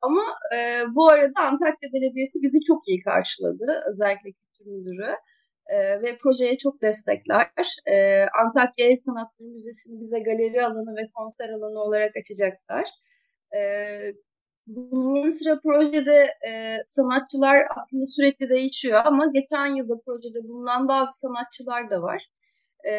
Ama 0.00 0.22
e, 0.56 0.84
bu 0.94 1.08
arada 1.08 1.40
Antakya 1.40 1.88
Belediyesi 1.92 2.42
bizi 2.42 2.58
çok 2.66 2.88
iyi 2.88 3.02
karşıladı. 3.02 3.82
Özellikle 3.88 4.32
kültür 4.32 4.66
müdürü. 4.66 5.14
E, 5.66 6.02
ve 6.02 6.18
projeye 6.18 6.58
çok 6.58 6.82
destekler. 6.82 7.50
E, 7.86 8.26
Antakya 8.44 8.86
El 8.86 8.96
Sanatları 8.96 9.48
Müzesi'ni 9.48 10.00
bize 10.00 10.18
galeri 10.18 10.66
alanı 10.66 10.96
ve 10.96 11.10
konser 11.14 11.48
alanı 11.48 11.80
olarak 11.82 12.16
açacaklar. 12.16 12.84
E, 13.56 13.60
bunun 14.66 15.30
sıra 15.30 15.60
projede 15.60 16.30
e, 16.48 16.76
sanatçılar 16.86 17.66
aslında 17.76 18.04
sürekli 18.04 18.48
değişiyor 18.48 19.02
ama 19.04 19.26
geçen 19.34 19.66
yılda 19.66 19.94
projede 20.06 20.48
bulunan 20.48 20.88
bazı 20.88 21.20
sanatçılar 21.20 21.90
da 21.90 22.02
var. 22.02 22.22
E, 22.88 22.92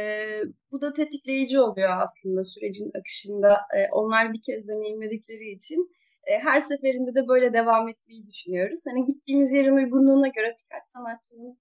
bu 0.71 0.82
da 0.82 0.93
tetikleyici 0.93 1.60
oluyor 1.60 1.89
aslında 2.01 2.43
sürecin 2.43 2.91
akışında. 2.99 3.53
E, 3.53 3.91
onlar 3.91 4.34
bir 4.34 4.41
kez 4.41 4.67
deneyimledikleri 4.67 5.51
için 5.51 5.91
e, 6.23 6.39
her 6.39 6.62
seferinde 6.62 7.15
de 7.15 7.27
böyle 7.27 7.53
devam 7.53 7.89
etmeyi 7.89 8.25
düşünüyoruz. 8.25 8.84
Hani 8.89 9.06
gittiğimiz 9.06 9.53
yerin 9.53 9.75
uygunluğuna 9.75 10.27
göre 10.27 10.58
birkaç 10.63 10.88
sanatçının 10.88 11.58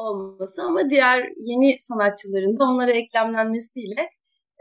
olması 0.00 0.62
ama 0.62 0.90
diğer 0.90 1.28
yeni 1.36 1.76
sanatçıların 1.80 2.58
da 2.58 2.64
onlara 2.64 2.90
eklemlenmesiyle 2.90 4.02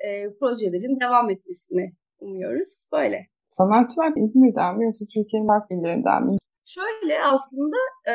e, 0.06 0.34
projelerin 0.40 1.00
devam 1.00 1.30
etmesini 1.30 1.92
umuyoruz. 2.20 2.90
Böyle. 2.94 3.28
Sanatçılar 3.48 4.12
İzmir'den 4.16 4.78
mi 4.78 4.86
yoksa 4.86 5.06
Türkiye'nin 5.14 5.48
farklı 5.48 5.76
illerinden 5.76 6.24
mi? 6.24 6.38
Şöyle 6.66 7.24
aslında 7.24 7.78
e, 8.08 8.14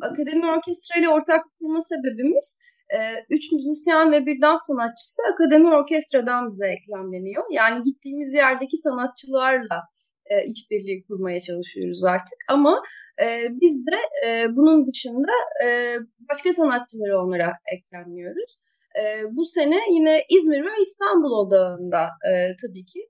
akademi 0.00 0.50
orkestra 0.50 1.00
ile 1.00 1.08
ortak 1.08 1.44
kurma 1.58 1.82
sebebimiz 1.82 2.58
e, 2.90 2.98
üç 3.30 3.52
müzisyen 3.52 4.12
ve 4.12 4.26
bir 4.26 4.42
dans 4.42 4.66
sanatçısı 4.66 5.22
akademi 5.32 5.74
orkestradan 5.74 6.50
bize 6.50 6.66
eklemleniyor. 6.66 7.44
Yani 7.50 7.82
gittiğimiz 7.82 8.34
yerdeki 8.34 8.76
sanatçılarla 8.76 9.82
e, 10.30 10.44
işbirliği 10.46 11.04
kurmaya 11.06 11.40
çalışıyoruz 11.40 12.04
artık. 12.04 12.38
Ama 12.48 12.82
e, 13.22 13.48
biz 13.60 13.86
de 13.86 13.96
e, 14.26 14.56
bunun 14.56 14.86
dışında 14.86 15.32
e, 15.64 15.96
başka 16.30 16.52
sanatçıları 16.52 17.20
onlara 17.20 17.52
eklemliyoruz. 17.76 18.58
E, 18.98 19.02
bu 19.36 19.44
sene 19.44 19.80
yine 19.90 20.24
İzmir 20.30 20.64
ve 20.64 20.82
İstanbul 20.82 21.30
odağında 21.30 22.08
e, 22.30 22.56
tabii 22.62 22.84
ki 22.84 23.00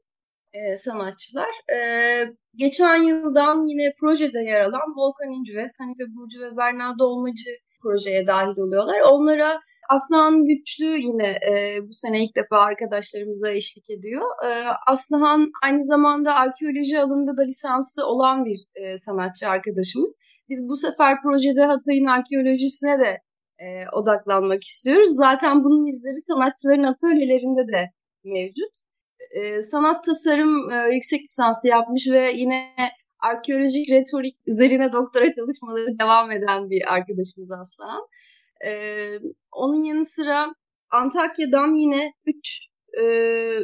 e, 0.52 0.76
sanatçılar. 0.76 1.48
E, 1.74 1.78
geçen 2.54 3.02
yıldan 3.02 3.64
yine 3.64 3.94
projede 4.00 4.38
yer 4.38 4.61
alan 4.61 4.94
Volkan 4.96 5.31
İnci 5.31 5.54
Hanife 5.78 6.04
Burcu 6.09 6.40
ve 6.40 6.57
Berna 6.57 6.98
Dolmacı 6.98 7.50
projeye 7.83 8.26
dahil 8.26 8.59
oluyorlar. 8.59 9.00
Onlara 9.00 9.61
Aslıhan 9.88 10.44
Güçlü 10.44 10.98
yine 10.98 11.29
e, 11.51 11.79
bu 11.88 11.92
sene 11.92 12.24
ilk 12.24 12.37
defa 12.37 12.59
arkadaşlarımıza 12.59 13.51
eşlik 13.51 13.90
ediyor. 13.90 14.22
E, 14.46 14.48
Aslıhan 14.87 15.51
aynı 15.62 15.85
zamanda 15.85 16.35
arkeoloji 16.35 17.01
alanında 17.01 17.37
da 17.37 17.42
lisanslı 17.42 18.07
olan 18.07 18.44
bir 18.44 18.59
e, 18.74 18.98
sanatçı 18.98 19.48
arkadaşımız. 19.48 20.20
Biz 20.48 20.68
bu 20.68 20.77
sefer 20.77 21.22
projede 21.22 21.64
Hatay'ın 21.64 22.07
arkeolojisine 22.07 22.98
de 22.98 23.18
e, 23.59 23.88
odaklanmak 23.92 24.64
istiyoruz. 24.64 25.11
Zaten 25.16 25.64
bunun 25.64 25.87
izleri 25.87 26.20
sanatçıların 26.20 26.83
atölyelerinde 26.83 27.72
de 27.72 27.90
mevcut. 28.24 28.74
E, 29.31 29.62
sanat 29.62 30.05
tasarım 30.05 30.70
e, 30.70 30.94
yüksek 30.94 31.20
lisansı 31.22 31.68
yapmış 31.68 32.09
ve 32.11 32.33
yine 32.33 32.74
arkeolojik 33.20 33.90
retorik 33.90 34.37
üzerine 34.46 34.92
doktora 34.92 35.35
çalışmaları 35.35 35.98
devam 35.98 36.31
eden 36.31 36.70
bir 36.70 36.94
arkadaşımız 36.94 37.51
Aslan. 37.51 38.07
E, 38.66 38.71
onun 39.53 39.85
yanı 39.85 40.05
sıra 40.05 40.55
Antakya'dan 40.90 41.75
yine 41.75 42.12
üç 42.27 42.68
e, 43.01 43.05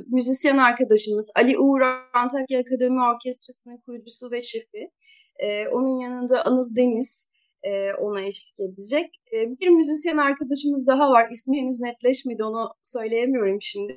müzisyen 0.06 0.58
arkadaşımız 0.58 1.32
Ali 1.36 1.58
Uğur 1.58 1.80
Antakya 2.14 2.60
Akademi 2.60 3.04
Orkestrası'nın 3.04 3.76
kurucusu 3.76 4.30
ve 4.30 4.42
şefi. 4.42 4.90
E, 5.38 5.68
onun 5.68 6.00
yanında 6.00 6.44
Anıl 6.46 6.76
Deniz 6.76 7.30
e, 7.62 7.92
ona 7.94 8.20
eşlik 8.20 8.60
edecek. 8.60 9.10
E, 9.32 9.36
bir 9.60 9.68
müzisyen 9.68 10.16
arkadaşımız 10.16 10.86
daha 10.86 11.10
var. 11.10 11.28
İsmi 11.30 11.60
henüz 11.60 11.80
netleşmedi 11.80 12.44
onu 12.44 12.68
söyleyemiyorum 12.82 13.58
şimdi. 13.60 13.94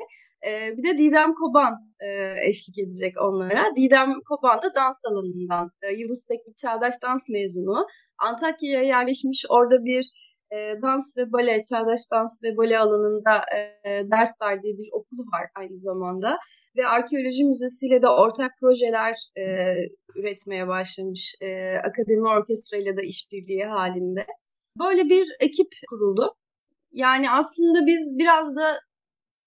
E, 0.47 0.77
bir 0.77 0.83
de 0.83 0.97
Didem 0.97 1.33
Koban 1.33 1.73
e, 1.99 2.33
eşlik 2.49 2.77
edecek 2.79 3.13
onlara. 3.21 3.75
Didem 3.75 4.13
Koban 4.29 4.61
da 4.61 4.75
dans 4.75 5.05
alanından. 5.05 5.71
E, 5.81 5.93
Yıldız 5.93 6.25
Teknik 6.25 6.57
Çağdaş 6.57 6.93
Dans 7.03 7.29
mezunu. 7.29 7.87
Antakya'ya 8.17 8.83
yerleşmiş. 8.83 9.45
Orada 9.49 9.85
bir 9.85 10.11
e, 10.51 10.81
dans 10.81 11.17
ve 11.17 11.31
bale, 11.31 11.61
çağdaş 11.69 12.01
dans 12.11 12.43
ve 12.43 12.57
bale 12.57 12.79
alanında 12.79 13.45
e, 13.55 13.59
ders 14.11 14.41
verdiği 14.41 14.77
bir 14.77 14.89
okulu 14.91 15.21
var 15.21 15.47
aynı 15.55 15.77
zamanda. 15.77 16.37
Ve 16.77 16.87
arkeoloji 16.87 17.45
müzesiyle 17.45 18.01
de 18.01 18.07
ortak 18.07 18.51
projeler 18.61 19.15
e, 19.37 19.75
üretmeye 20.15 20.67
başlamış. 20.67 21.35
E, 21.41 21.75
akademi 21.77 22.27
orkestra 22.27 22.77
ile 22.77 22.97
de 22.97 23.03
işbirliği 23.03 23.65
halinde. 23.65 24.25
Böyle 24.79 25.03
bir 25.03 25.35
ekip 25.39 25.67
kuruldu. 25.89 26.35
Yani 26.91 27.31
aslında 27.31 27.87
biz 27.87 28.17
biraz 28.17 28.55
da 28.55 28.79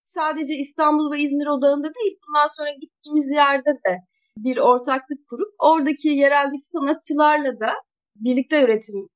sadece 0.04 0.54
İstanbul 0.54 1.12
ve 1.12 1.18
İzmir 1.18 1.46
odağında 1.46 1.88
değil, 1.94 2.18
bundan 2.28 2.46
sonra 2.46 2.70
gittiğimiz 2.70 3.32
yerde 3.32 3.70
de 3.70 3.98
bir 4.36 4.56
ortaklık 4.56 5.28
kurup 5.28 5.54
oradaki 5.58 6.08
yereldeki 6.08 6.66
sanatçılarla 6.68 7.60
da 7.60 7.72
birlikte 8.16 8.62
üretim 8.62 9.08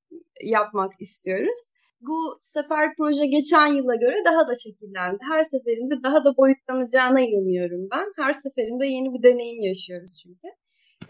yapmak 0.42 0.92
istiyoruz. 1.00 1.73
Bu 2.08 2.38
sefer 2.40 2.94
proje 2.96 3.26
geçen 3.26 3.66
yıla 3.66 3.94
göre 3.96 4.16
daha 4.24 4.48
da 4.48 4.58
şekillendi. 4.58 5.18
Her 5.32 5.44
seferinde 5.44 6.02
daha 6.02 6.24
da 6.24 6.36
boyutlanacağına 6.36 7.20
inanıyorum 7.20 7.88
ben. 7.92 8.06
Her 8.16 8.32
seferinde 8.32 8.86
yeni 8.86 9.14
bir 9.14 9.22
deneyim 9.22 9.62
yaşıyoruz 9.62 10.20
çünkü. 10.22 10.48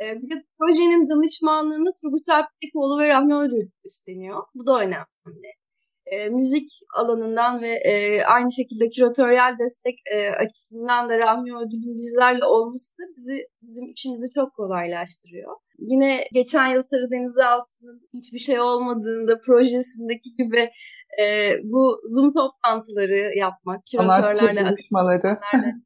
Ee, 0.00 0.22
bir 0.22 0.30
de 0.30 0.44
projenin 0.58 1.10
danışmanlığını 1.10 1.92
Turgut 2.00 2.28
Alptekoğlu 2.28 2.98
ve 2.98 3.08
Rahmi 3.08 3.34
Ödül 3.34 3.68
üstleniyor. 3.84 4.42
Bu 4.54 4.66
da 4.66 4.80
önemli 4.80 5.54
e, 6.06 6.28
müzik 6.28 6.70
alanından 6.96 7.62
ve 7.62 7.72
e, 7.72 8.22
aynı 8.24 8.52
şekilde 8.52 8.90
küratöryel 8.90 9.56
destek 9.58 9.94
e, 10.14 10.30
açısından 10.30 11.08
da 11.08 11.18
Rahmi 11.18 11.56
Ödül'ün 11.56 11.98
bizlerle 11.98 12.44
olması 12.44 12.92
da 12.98 13.02
bizi 13.16 13.46
bizim 13.62 13.84
işimizi 13.96 14.26
çok 14.34 14.54
kolaylaştırıyor. 14.54 15.56
Yine 15.78 16.24
geçen 16.32 16.66
yıl 16.66 16.82
Sarı 16.82 17.10
Deniz 17.10 17.38
Altı'nın 17.38 18.00
hiçbir 18.14 18.38
şey 18.38 18.60
olmadığında 18.60 19.40
projesindeki 19.40 20.34
gibi 20.38 20.70
e, 21.22 21.56
bu 21.64 22.00
Zoom 22.04 22.32
toplantıları 22.34 23.38
yapmak, 23.38 23.80
küratörlerle, 23.90 24.34
sanatçı 24.34 24.64
buluşmaları. 24.64 25.38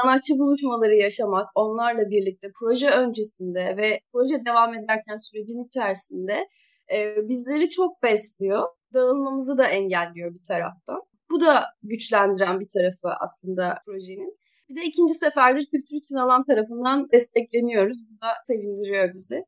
sanatçı 0.00 0.34
buluşmaları 0.38 0.94
yaşamak, 0.94 1.48
onlarla 1.54 2.10
birlikte 2.10 2.48
proje 2.60 2.90
öncesinde 2.90 3.76
ve 3.76 4.00
proje 4.12 4.44
devam 4.44 4.74
ederken 4.74 5.16
sürecin 5.16 5.66
içerisinde 5.66 6.48
e, 6.94 7.28
bizleri 7.28 7.70
çok 7.70 8.02
besliyor 8.02 8.68
dağılmamızı 8.94 9.58
da 9.58 9.66
engelliyor 9.66 10.34
bir 10.34 10.42
taraftan. 10.48 11.02
Bu 11.30 11.40
da 11.40 11.64
güçlendiren 11.82 12.60
bir 12.60 12.68
tarafı 12.68 13.08
aslında 13.20 13.78
projenin. 13.86 14.38
Bir 14.68 14.76
de 14.76 14.84
ikinci 14.84 15.14
seferdir 15.14 15.66
Kültür 15.66 15.96
için 15.96 16.16
alan 16.16 16.44
tarafından 16.44 17.08
destekleniyoruz. 17.12 17.98
Bu 18.10 18.20
da 18.26 18.28
sevindiriyor 18.46 19.14
bizi. 19.14 19.44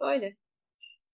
Böyle. 0.00 0.36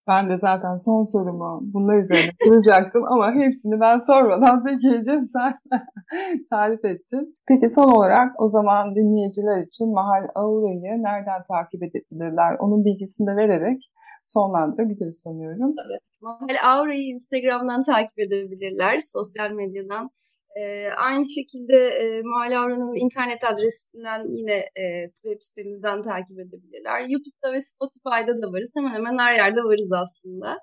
Ben 0.09 0.31
de 0.31 0.37
zaten 0.37 0.77
son 0.77 1.05
sorumu 1.05 1.61
bunlar 1.62 1.99
üzerine 2.03 2.31
kuracaktım 2.45 3.05
ama 3.05 3.35
hepsini 3.35 3.81
ben 3.81 3.99
sormadan 3.99 4.59
Zekiye'cim 4.59 5.27
sen 5.27 5.59
tarif 6.51 6.85
ettin. 6.85 7.37
Peki 7.49 7.69
son 7.69 7.93
olarak 7.93 8.41
o 8.41 8.49
zaman 8.49 8.95
dinleyiciler 8.95 9.62
için 9.62 9.93
Mahal 9.93 10.29
Aura'yı 10.35 11.03
nereden 11.03 11.43
takip 11.49 11.83
edebilirler? 11.83 12.57
Onun 12.59 12.85
bilgisini 12.85 13.27
de 13.27 13.37
vererek 13.37 13.91
sonlandırabiliriz 14.33 15.19
sanıyorum. 15.21 15.75
Tabii. 15.77 15.99
Mahal 16.21 16.57
Aura'yı 16.73 17.03
Instagram'dan 17.03 17.83
takip 17.83 18.19
edebilirler, 18.19 18.99
sosyal 19.01 19.51
medyadan. 19.51 20.11
Ee, 20.57 20.88
aynı 20.91 21.31
şekilde 21.31 21.77
e, 21.88 22.23
Mahal 22.23 22.53
Aura'nın 22.62 23.05
internet 23.05 23.45
adresinden 23.45 24.37
yine 24.37 24.55
e, 24.55 24.85
web 25.23 25.38
sitemizden 25.41 26.03
takip 26.03 26.38
edebilirler. 26.38 27.01
YouTube'da 27.01 27.53
ve 27.53 27.61
Spotify'da 27.62 28.43
da 28.43 28.53
varız. 28.53 28.73
Hemen 28.77 28.95
hemen 28.95 29.19
her 29.19 29.35
yerde 29.35 29.61
varız 29.61 29.93
aslında. 29.93 30.59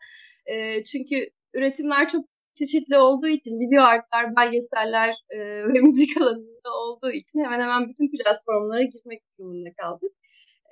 E, 0.46 0.84
çünkü 0.84 1.16
üretimler 1.54 2.10
çok 2.10 2.26
çeşitli 2.56 2.98
olduğu 2.98 3.28
için 3.28 3.60
video 3.60 3.84
artlar, 3.84 4.36
belgeseller 4.36 5.10
e, 5.30 5.38
ve 5.74 5.80
müzik 5.80 6.22
alanında 6.22 6.72
olduğu 6.84 7.12
için 7.12 7.40
hemen 7.44 7.60
hemen 7.60 7.90
bütün 7.90 8.12
platformlara 8.12 8.84
girmek 8.84 9.22
durumunda 9.40 9.70
kaldık. 9.78 10.12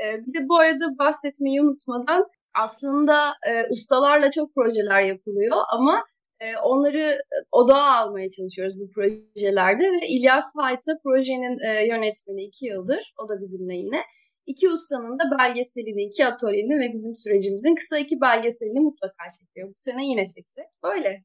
E, 0.03 0.05
bir 0.25 0.33
de 0.33 0.49
bu 0.49 0.57
arada 0.57 0.85
bahsetmeyi 0.99 1.61
unutmadan 1.61 2.23
aslında 2.55 3.33
e, 3.49 3.51
ustalarla 3.71 4.31
çok 4.31 4.55
projeler 4.55 5.01
yapılıyor 5.01 5.57
ama 5.69 6.03
e, 6.39 6.57
onları 6.57 7.17
odağa 7.51 7.97
almaya 7.97 8.29
çalışıyoruz 8.29 8.75
bu 8.81 8.89
projelerde 8.95 9.83
ve 9.83 10.07
İlyas 10.07 10.53
Hayta 10.57 10.91
projenin 11.03 11.57
e, 11.67 11.87
yönetmeni 11.87 12.43
iki 12.43 12.65
yıldır, 12.65 13.13
o 13.23 13.29
da 13.29 13.39
bizimle 13.41 13.75
yine. 13.75 14.01
İki 14.45 14.69
ustanın 14.69 15.19
da 15.19 15.37
belgeselini, 15.39 16.03
iki 16.03 16.25
atölyeni 16.25 16.79
ve 16.79 16.91
bizim 16.93 17.15
sürecimizin 17.15 17.75
kısa 17.75 17.97
iki 17.97 18.21
belgeselini 18.21 18.79
mutlaka 18.79 19.23
çekiyor. 19.39 19.67
Bu 19.69 19.73
sene 19.75 20.05
yine 20.05 20.25
çekecek. 20.25 20.67
Böyle. 20.83 21.23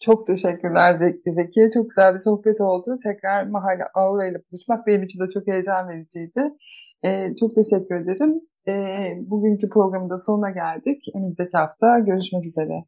Çok 0.00 0.26
teşekkürler 0.26 0.94
Zeki. 0.94 1.32
Zekiye. 1.32 1.70
Çok 1.70 1.90
güzel 1.90 2.14
bir 2.14 2.18
sohbet 2.18 2.60
oldu. 2.60 2.96
Tekrar 3.02 3.46
Mahalle 3.46 3.84
Aura 3.94 4.26
ile 4.26 4.38
buluşmak 4.52 4.86
benim 4.86 5.02
için 5.02 5.20
de 5.20 5.28
çok 5.34 5.46
heyecan 5.46 5.88
vericiydi. 5.88 6.42
Ee, 7.04 7.34
çok 7.40 7.54
teşekkür 7.54 7.94
ederim. 7.94 8.40
Ee, 8.68 9.18
bugünkü 9.30 9.68
programın 9.68 10.10
da 10.10 10.18
sonuna 10.18 10.50
geldik. 10.50 11.04
Önümüzdeki 11.14 11.56
hafta 11.56 11.98
görüşmek 11.98 12.46
üzere. 12.46 12.78